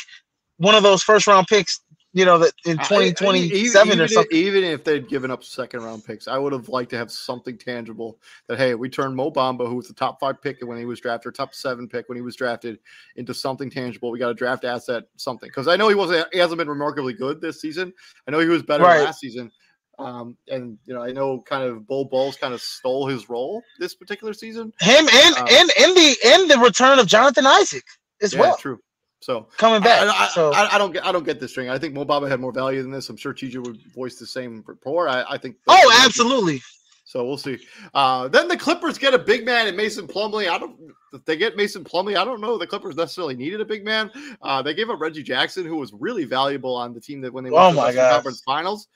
[0.59, 1.81] one of those first round picks
[2.15, 4.31] you know that in 2027 or something.
[4.31, 7.11] If, even if they'd given up second round picks, I would have liked to have
[7.11, 10.79] something tangible that hey, we turned Mo Bamba, who was the top five pick when
[10.79, 12.79] he was drafted, or top seven pick when he was drafted,
[13.17, 14.11] into something tangible.
[14.11, 15.49] We got a draft asset, something.
[15.49, 17.93] Because I know he wasn't he hasn't been remarkably good this season.
[18.29, 19.05] I know he was better right.
[19.05, 19.51] last season.
[19.99, 23.63] Um, and you know, I know kind of Bol Bol's kind of stole his role
[23.79, 24.73] this particular season.
[24.81, 27.85] Him and um, and and the and the return of Jonathan Isaac
[28.21, 28.57] as yeah, well.
[28.57, 28.81] True.
[29.23, 31.71] So coming back, I, I, so I, I, don't get I don't get this string.
[31.71, 33.09] I think Mo Bamba had more value than this.
[33.09, 35.09] I'm sure TJ would voice the same rapport.
[35.09, 35.57] I, I think.
[35.69, 36.61] Oh, absolutely.
[37.05, 37.59] So we'll see.
[37.95, 40.51] Uh, then the Clippers get a big man in Mason Plumlee.
[40.51, 40.77] I don't.
[41.13, 42.59] If they get Mason Plumlee, I don't know.
[42.59, 44.11] The Clippers necessarily needed a big man.
[44.41, 47.45] Uh, they gave up Reggie Jackson, who was really valuable on the team that when
[47.45, 48.89] they went oh to the Western Conference Finals.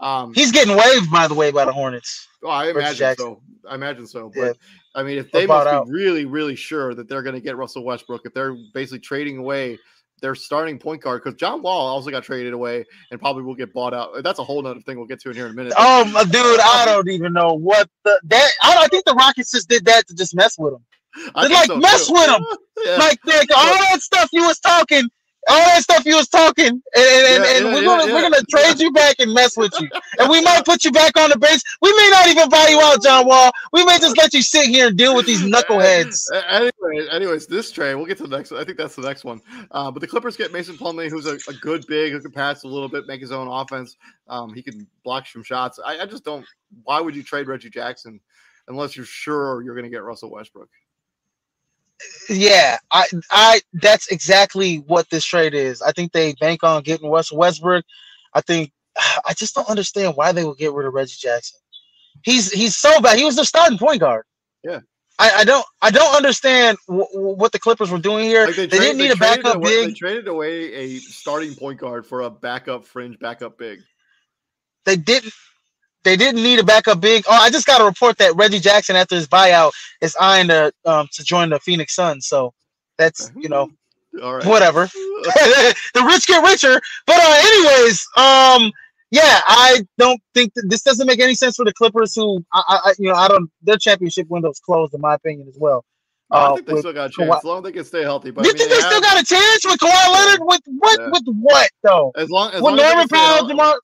[0.00, 2.26] Um, He's getting waived, by the way, by the Hornets.
[2.42, 3.40] Oh, I imagine so.
[3.68, 4.30] I imagine so.
[4.34, 4.52] But yeah.
[4.94, 5.88] I mean, if they must be out.
[5.88, 9.78] really, really sure that they're going to get Russell Westbrook, if they're basically trading away
[10.20, 13.72] their starting point guard because John Wall also got traded away and probably will get
[13.74, 14.22] bought out.
[14.22, 15.72] That's a whole other thing we'll get to in here in a minute.
[15.76, 18.50] Oh, my- dude, I don't even know what the that.
[18.62, 20.84] I, I think the Rockets just did that to just mess with him.
[21.34, 22.44] I Like, think mess with 'em.
[22.84, 22.96] Yeah.
[22.96, 25.08] Like, like all that stuff you was talking,
[25.48, 28.14] all that stuff you was talking, and, and, Yeah, and yeah, we're gonna yeah.
[28.14, 29.88] we're gonna trade you back and mess with you,
[30.18, 31.62] and we might put you back on the bench.
[31.82, 33.50] We may not even buy you out, John Wall.
[33.72, 36.24] We may just let you sit here and deal with these knuckleheads.
[36.54, 38.50] Anyway, anyways, this trade, we'll get to the next.
[38.50, 38.60] One.
[38.60, 39.40] I think that's the next one.
[39.70, 42.64] Uh, but the Clippers get Mason Plumlee, who's a, a good big who can pass
[42.64, 43.96] a little bit, make his own offense.
[44.28, 45.78] Um, he can block some shots.
[45.84, 46.44] I, I just don't.
[46.84, 48.20] Why would you trade Reggie Jackson
[48.68, 50.68] unless you're sure you're going to get Russell Westbrook?
[52.28, 55.80] Yeah, I, I, that's exactly what this trade is.
[55.82, 57.84] I think they bank on getting Russell Westbrook.
[58.34, 61.60] I think, I just don't understand why they would get rid of Reggie Jackson.
[62.22, 63.18] He's he's so bad.
[63.18, 64.24] He was their starting point guard.
[64.62, 64.80] Yeah.
[65.18, 68.46] I, I don't I don't understand w- w- what the Clippers were doing here.
[68.46, 72.06] Like they, trade- didn't need a backup away, They traded away a starting point guard
[72.06, 73.80] for a backup fringe backup big.
[74.86, 75.32] They didn't.
[76.04, 77.24] They didn't need a backup big.
[77.28, 80.72] Oh, I just got a report that Reggie Jackson, after his buyout, is eyeing to
[80.84, 82.26] um to join the Phoenix Suns.
[82.28, 82.52] So
[82.98, 83.68] that's you know
[84.22, 84.44] All right.
[84.46, 84.86] whatever.
[85.24, 86.80] the rich get richer.
[87.06, 88.72] But uh, anyways, um,
[89.10, 92.62] yeah, I don't think that this doesn't make any sense for the Clippers, who I,
[92.68, 93.50] I I- you know, I don't.
[93.62, 95.84] Their championship window's closed, in my opinion, as well.
[96.30, 98.02] I Uh, think they still got a Kawhi- chance as long as they can stay
[98.02, 98.30] healthy.
[98.30, 100.40] But you I mean, think they, they still have- got a chance with Kawhi Leonard?
[100.42, 101.00] With what?
[101.00, 101.08] Yeah.
[101.12, 102.12] With what though?
[102.16, 103.78] as long as With long Norman Powell, Demar.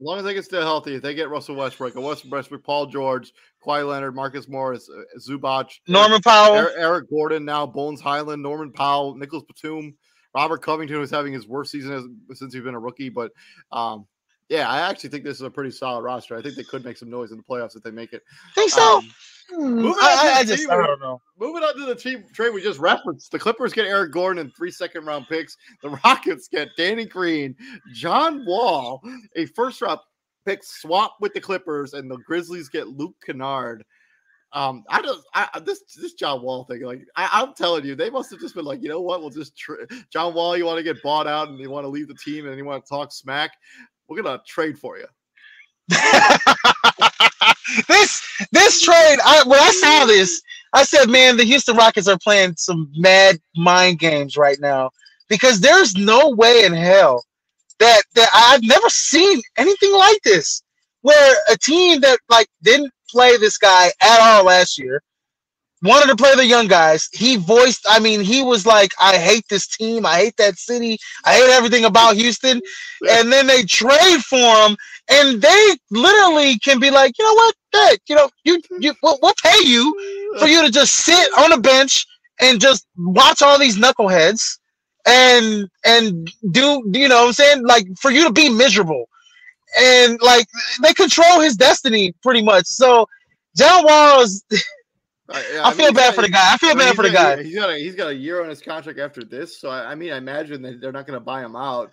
[0.00, 2.62] As long as they can stay healthy, if they get Russell Westbrook, a West- Westbrook,
[2.62, 3.32] Paul George,
[3.64, 6.54] Kawhi Leonard, Marcus Morris, uh, Zubac, Norman Powell.
[6.54, 9.94] Eric, Eric Gordon, now Bones Hyland, Norman Powell, Nicolas Batum,
[10.34, 13.08] Robert Covington, who's having his worst season as, since he's been a rookie.
[13.08, 13.32] But
[13.72, 14.06] um,
[14.48, 16.36] yeah, I actually think this is a pretty solid roster.
[16.36, 18.22] I think they could make some noise in the playoffs if they make it.
[18.54, 18.98] think so.
[18.98, 19.10] Um,
[19.50, 21.20] moving on to I, I, I the just team I don't know.
[21.38, 24.54] moving on to the team trade we just referenced, the Clippers get Eric Gordon and
[24.56, 25.56] three second round picks.
[25.82, 27.56] The Rockets get Danny Green,
[27.94, 29.02] John Wall,
[29.36, 30.00] a first round
[30.46, 33.84] pick swap with the Clippers, and the Grizzlies get Luke Kennard.
[34.52, 35.20] Um, I don't.
[35.34, 38.40] I I- this this John Wall thing, like I, I'm telling you, they must have
[38.40, 39.20] just been like, you know what?
[39.20, 40.56] We'll just tra- John Wall.
[40.56, 42.64] You want to get bought out, and you want to leave the team, and you
[42.64, 43.50] want to talk smack.
[44.08, 45.04] We're gonna trade for you.
[47.88, 50.40] this this trade, I when I saw this,
[50.72, 54.90] I said, man, the Houston Rockets are playing some mad mind games right now
[55.28, 57.24] because there's no way in hell
[57.78, 60.62] that that I've never seen anything like this,
[61.02, 65.02] where a team that like didn't play this guy at all last year
[65.82, 67.08] wanted to play the young guys.
[67.12, 70.98] He voiced, I mean, he was like, I hate this team, I hate that city,
[71.24, 72.60] I hate everything about Houston.
[73.10, 74.76] And then they trade for him,
[75.10, 78.82] and they literally can be like, you know what, Heck, you know, you mm-hmm.
[78.82, 79.94] you we'll, we'll pay you
[80.38, 82.06] for you to just sit on a bench
[82.40, 84.58] and just watch all these knuckleheads
[85.06, 87.66] and and do you know what I'm saying?
[87.66, 89.08] Like for you to be miserable.
[89.78, 90.46] And like
[90.82, 92.66] they control his destiny pretty much.
[92.66, 93.06] So
[93.56, 94.44] John Wall is
[95.30, 96.54] I, yeah, I mean, feel bad got- for the guy.
[96.54, 97.42] I feel I mean, bad for the got- guy.
[97.42, 99.94] He's got a he's got a year on his contract after this, so I, I
[99.94, 101.92] mean, I imagine that they're not going to buy him out.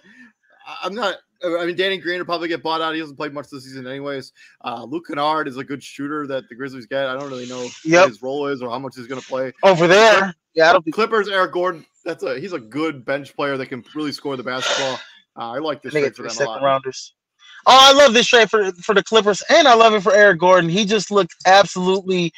[0.82, 1.18] I'm not.
[1.44, 2.94] I mean, Danny Green will probably get bought out.
[2.94, 4.32] He hasn't played much this season, anyways.
[4.64, 7.08] Uh, Luke Kennard is a good shooter that the Grizzlies get.
[7.08, 8.02] I don't really know Yep.
[8.02, 9.52] what his role is or how much he's going to play.
[9.64, 10.34] Over there.
[10.54, 11.86] Yeah, I don't Clippers, Eric Gordon.
[12.06, 15.00] That's a he's a good bench player that can really score the basketball.
[15.38, 16.62] Uh, I like this trade for them a lot.
[16.62, 17.14] rounders.
[17.68, 20.40] Oh, I love this trade for for the Clippers, and I love it for Eric
[20.40, 20.70] Gordon.
[20.70, 22.32] He just looked absolutely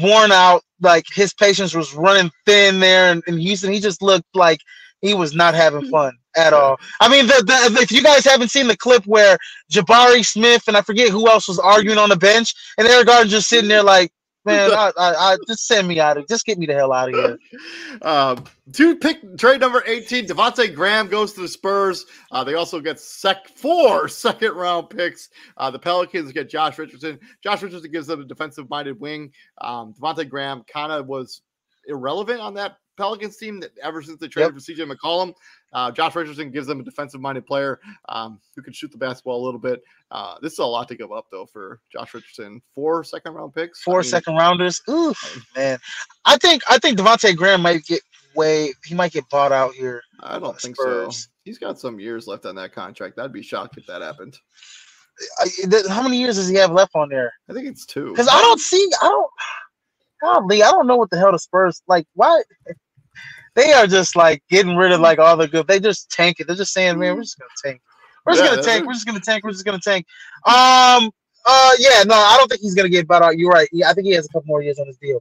[0.00, 0.62] worn out.
[0.80, 3.72] Like his patience was running thin there in, in Houston.
[3.72, 4.58] He just looked like
[5.00, 6.78] he was not having fun at all.
[7.00, 9.38] I mean, the, the if you guys haven't seen the clip where
[9.70, 13.28] Jabari Smith and I forget who else was arguing on the bench, and Eric Gordon
[13.28, 14.12] just sitting there like,
[14.44, 17.08] man, I, I, I just send me out of, just get me the hell out
[17.08, 17.38] of here.
[18.00, 20.26] Um, two pick trade number 18.
[20.26, 22.06] Devonte' Graham goes to the Spurs.
[22.32, 25.28] Uh, they also get sec four second round picks.
[25.56, 27.20] Uh, the Pelicans get Josh Richardson.
[27.44, 29.30] Josh Richardson gives them a defensive minded wing.
[29.60, 31.42] Um, Devonte' Graham kind of was
[31.86, 35.34] irrelevant on that Pelicans team that ever since they traded for CJ McCollum.
[35.72, 39.42] Uh, Josh Richardson gives them a defensive minded player um, who can shoot the basketball
[39.42, 39.82] a little bit.
[40.10, 42.60] Uh, this is a lot to give up though for Josh Richardson.
[42.74, 43.82] Four second round picks.
[43.86, 44.80] I mean, second rounders.
[44.90, 45.14] Ooh,
[45.56, 45.78] man.
[46.24, 48.02] I think I think Devonte' Graham might get
[48.34, 50.02] way he might get bought out here.
[50.20, 51.24] I don't think Spurs.
[51.24, 51.28] so.
[51.44, 53.18] He's got some years left on that contract.
[53.18, 54.38] I'd be shocked if that happened.
[55.40, 57.32] I, th- how many years does he have left on there?
[57.48, 58.10] I think it's two.
[58.10, 59.30] Because I don't see, I don't,
[60.22, 62.06] godly, I don't know what the hell the Spurs like.
[62.14, 62.42] Why
[63.54, 65.66] they are just like getting rid of like all the good.
[65.68, 66.46] They just tank it.
[66.48, 67.82] They're just saying, man, we're just gonna tank.
[68.26, 68.86] We're just Yeah, gonna tank.
[68.86, 69.44] We're just gonna tank.
[69.44, 70.06] We're just gonna tank.
[70.46, 71.10] Um.
[71.46, 71.72] Uh.
[71.78, 72.04] Yeah.
[72.04, 73.38] No, I don't think he's gonna get bought out.
[73.38, 73.68] You're right.
[73.72, 75.20] Yeah, I think he has a couple more years on his deal.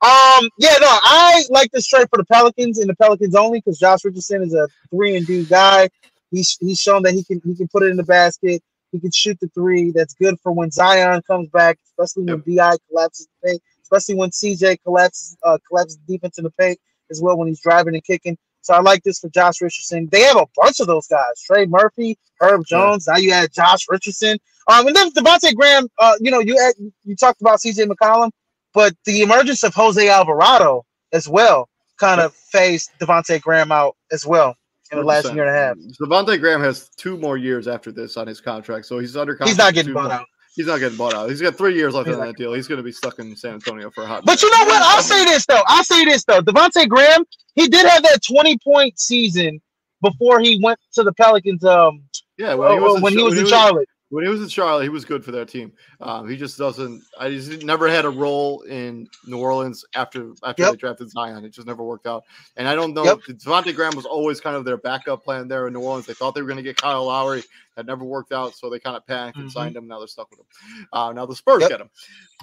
[0.00, 3.78] Um, yeah, no, I like this trade for the Pelicans and the Pelicans only because
[3.80, 5.88] Josh Richardson is a three and do guy.
[6.30, 8.62] He's he's shown that he can he can put it in the basket.
[8.92, 9.90] He can shoot the three.
[9.90, 14.30] That's good for when Zion comes back, especially when Bi collapses the paint, especially when
[14.30, 16.78] CJ collapses uh, collapses the defense in the paint
[17.10, 18.36] as well when he's driving and kicking.
[18.60, 20.08] So I like this for Josh Richardson.
[20.10, 23.06] They have a bunch of those guys: Trey Murphy, Herb Jones.
[23.06, 23.14] Yeah.
[23.14, 24.38] Now you add Josh Richardson.
[24.68, 25.88] Um, and then Devonte' Graham.
[25.98, 26.74] Uh, you know, you had,
[27.04, 28.30] you talked about CJ McCollum.
[28.74, 31.68] But the emergence of Jose Alvarado as well
[31.98, 34.54] kind of phased Devonte' Graham out as well
[34.92, 35.76] in the last year and a half.
[36.00, 39.48] Devonte' Graham has two more years after this on his contract, so he's under contract.
[39.50, 40.12] He's not getting bought more.
[40.12, 40.26] out.
[40.54, 41.28] He's not getting bought out.
[41.30, 42.52] He's got three years left on that deal.
[42.52, 44.24] He's going to be stuck in San Antonio for a hot.
[44.24, 44.82] But you know what?
[44.82, 45.62] I'll say this though.
[45.66, 46.40] I'll say this though.
[46.40, 47.24] Devonte' Graham,
[47.54, 49.60] he did have that twenty point season
[50.02, 51.64] before he went to the Pelicans.
[51.64, 52.02] Um,
[52.36, 54.48] yeah, when he was, uh, when in, he was in Charlotte when he was in
[54.48, 55.72] Charlotte, he was good for that team.
[56.00, 57.02] Um, he just doesn't.
[57.18, 60.72] I just never had a role in New Orleans after after yep.
[60.72, 61.44] they drafted Zion.
[61.44, 62.24] It just never worked out.
[62.56, 63.04] And I don't know.
[63.04, 63.18] Yep.
[63.28, 66.06] Devonte' Graham was always kind of their backup plan there in New Orleans.
[66.06, 67.42] They thought they were going to get Kyle Lowry.
[67.76, 69.56] That never worked out, so they kind of panicked and mm-hmm.
[69.56, 69.86] signed him.
[69.86, 70.88] Now they're stuck with him.
[70.92, 71.70] Uh, now the Spurs yep.
[71.70, 71.90] get him.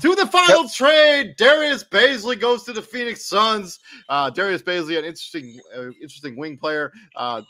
[0.01, 3.79] To the final trade, Darius Bazley goes to the Phoenix Suns.
[4.07, 6.93] Uh, Darius Bazley, an interesting, uh, interesting wing player.
[7.17, 7.41] Uh,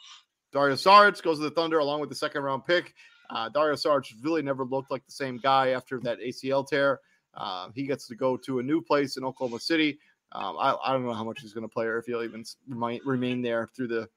[0.52, 2.96] Dario Saric goes to the Thunder along with the second round pick.
[3.30, 7.00] Uh, Dario Saric really never looked like the same guy after that ACL tear.
[7.36, 10.00] Uh, he gets to go to a new place in Oklahoma City.
[10.32, 12.44] Um, I, I, don't know how much he's going to play or if he'll even
[12.68, 14.10] remain, remain there through the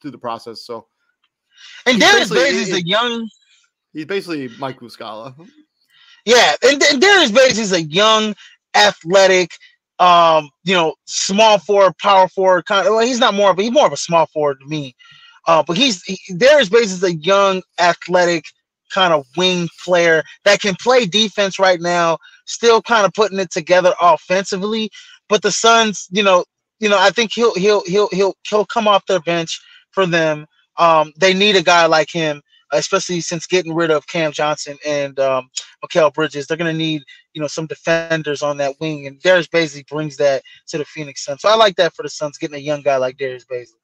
[0.00, 0.62] through the process.
[0.62, 0.86] So,
[1.86, 3.28] and Darius Bays is a young.
[3.92, 5.34] He's basically Mike Muscala.
[6.24, 8.34] Yeah, and, and Darius Bays is a young,
[8.74, 9.50] athletic,
[9.98, 12.66] um, you know, small forward, power forward.
[12.66, 14.94] Kind of, well, he's not more, but he's more of a small forward to me.
[15.46, 18.44] Uh, but he's he, Darius Bays is a young, athletic
[18.90, 23.50] kind of wing player that can play defense right now, still kind of putting it
[23.50, 24.90] together offensively.
[25.28, 26.44] But the Suns, you know,
[26.80, 29.60] you know, I think he'll he'll he'll he'll he'll come off their bench
[29.92, 30.46] for them.
[30.76, 35.18] Um, they need a guy like him, especially since getting rid of Cam Johnson and
[35.20, 35.50] um,
[35.84, 36.46] Mikal Bridges.
[36.46, 37.02] They're going to need
[37.34, 41.24] you know some defenders on that wing, and Darius Bazley brings that to the Phoenix
[41.24, 41.42] Suns.
[41.42, 43.74] So I like that for the Suns getting a young guy like Darius Bazley.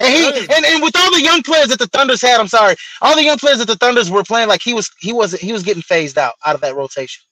[0.00, 2.76] And he and, and with all the young players that the Thunders had, I'm sorry,
[3.00, 5.52] all the young players that the Thunders were playing, like he was he was he
[5.52, 7.22] was getting phased out out of that rotation.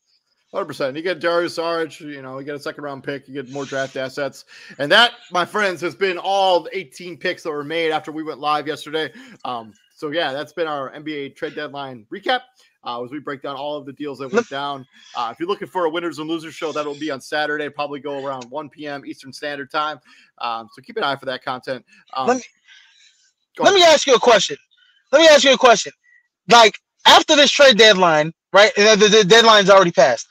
[0.52, 0.96] Hundred percent.
[0.96, 3.64] You get Darius Saric, you know, you get a second round pick, you get more
[3.64, 4.44] draft assets,
[4.78, 8.38] and that, my friends, has been all 18 picks that were made after we went
[8.38, 9.12] live yesterday.
[9.44, 12.42] Um, so yeah, that's been our NBA trade deadline recap.
[12.86, 14.86] Uh, as we break down all of the deals that went down.
[15.16, 17.98] Uh, if you're looking for a winners and losers show, that'll be on Saturday, probably
[17.98, 19.04] go around 1 p.m.
[19.04, 19.98] Eastern Standard Time.
[20.38, 21.84] Um, so keep an eye for that content.
[22.14, 22.42] Um, let, me,
[23.58, 24.56] let me ask you a question.
[25.10, 25.92] Let me ask you a question.
[26.48, 28.72] Like after this trade deadline, right?
[28.76, 30.28] The, the, the deadline's already passed.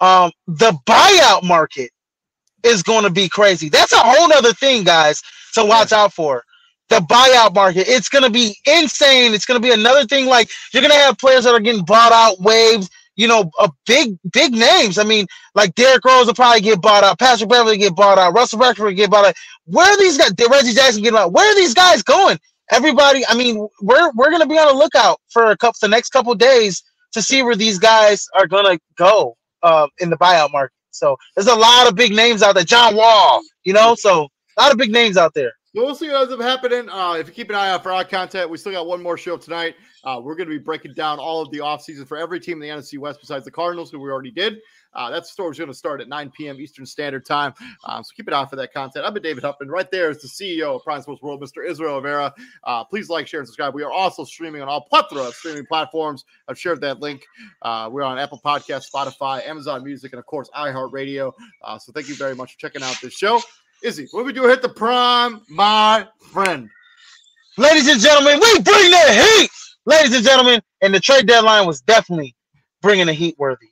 [0.00, 1.90] Um, the buyout market
[2.62, 3.68] is going to be crazy.
[3.68, 5.22] That's a whole other thing, guys,
[5.54, 6.02] to watch yeah.
[6.02, 6.44] out for
[6.88, 7.88] the buyout market.
[7.88, 9.34] It's going to be insane.
[9.34, 10.26] It's going to be another thing.
[10.26, 12.90] Like you're going to have players that are getting bought out, waived.
[13.16, 14.98] You know, a big, big names.
[14.98, 17.16] I mean, like Derrick Rose will probably get bought out.
[17.20, 18.34] Patrick Beverley get bought out.
[18.34, 19.34] Russell Westbrook will get bought out.
[19.66, 20.32] Where are these guys?
[20.50, 21.32] Reggie Jackson getting out.
[21.32, 22.38] Where are these guys going?
[22.72, 23.24] Everybody.
[23.28, 26.08] I mean, we're we're going to be on the lookout for a couple the next
[26.10, 26.82] couple days
[27.12, 30.74] to see where these guys are going to go uh, in the buyout market.
[30.90, 32.64] So there's a lot of big names out there.
[32.64, 33.42] John Wall.
[33.62, 34.26] You know, so
[34.58, 36.88] a lot of big names out there we'll see what ends up happening.
[36.88, 39.18] Uh, if you keep an eye out for our content, we still got one more
[39.18, 39.74] show tonight.
[40.04, 42.68] Uh, we're going to be breaking down all of the offseason for every team in
[42.68, 44.58] the NFC West besides the Cardinals, who we already did.
[44.94, 46.60] Uh, that story is going to start at 9 p.m.
[46.60, 47.52] Eastern Standard Time.
[47.84, 49.04] Um, so keep an eye out for that content.
[49.04, 49.68] I've been David Huffman.
[49.68, 51.68] Right there is the CEO of Prime Sports World, Mr.
[51.68, 52.32] Israel Rivera.
[52.62, 53.74] Uh, please like, share, and subscribe.
[53.74, 56.24] We are also streaming on all plethora of streaming platforms.
[56.48, 57.24] I've shared that link.
[57.62, 61.32] Uh, we're on Apple Podcast, Spotify, Amazon Music, and of course, iHeartRadio.
[61.62, 63.40] Uh, so thank you very much for checking out this show.
[63.82, 66.70] Izzy, what we do hit the prime, my friend.
[67.56, 69.50] Ladies and gentlemen, we bring the heat.
[69.86, 72.34] Ladies and gentlemen, and the trade deadline was definitely
[72.80, 73.68] bringing the heat worthy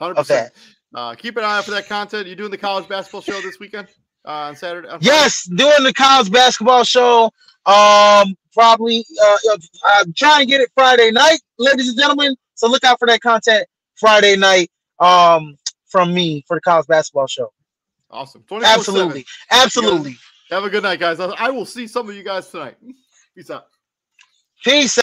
[0.00, 0.16] 100%.
[0.16, 0.52] of that.
[0.94, 2.26] Uh, keep an eye out for that content.
[2.26, 3.88] You doing the college basketball show this weekend
[4.26, 4.88] uh, on Saturday?
[4.88, 7.30] On yes, doing the college basketball show.
[7.64, 9.36] Um, probably uh,
[9.84, 12.34] I'm trying to get it Friday night, ladies and gentlemen.
[12.54, 17.26] So look out for that content Friday night um, from me for the college basketball
[17.26, 17.52] show.
[18.12, 18.44] Awesome.
[18.62, 19.24] Absolutely.
[19.50, 20.16] Absolutely.
[20.50, 21.18] Have a good night, guys.
[21.18, 22.76] I will see some of you guys tonight.
[23.34, 23.68] Peace out.
[24.62, 24.90] Peace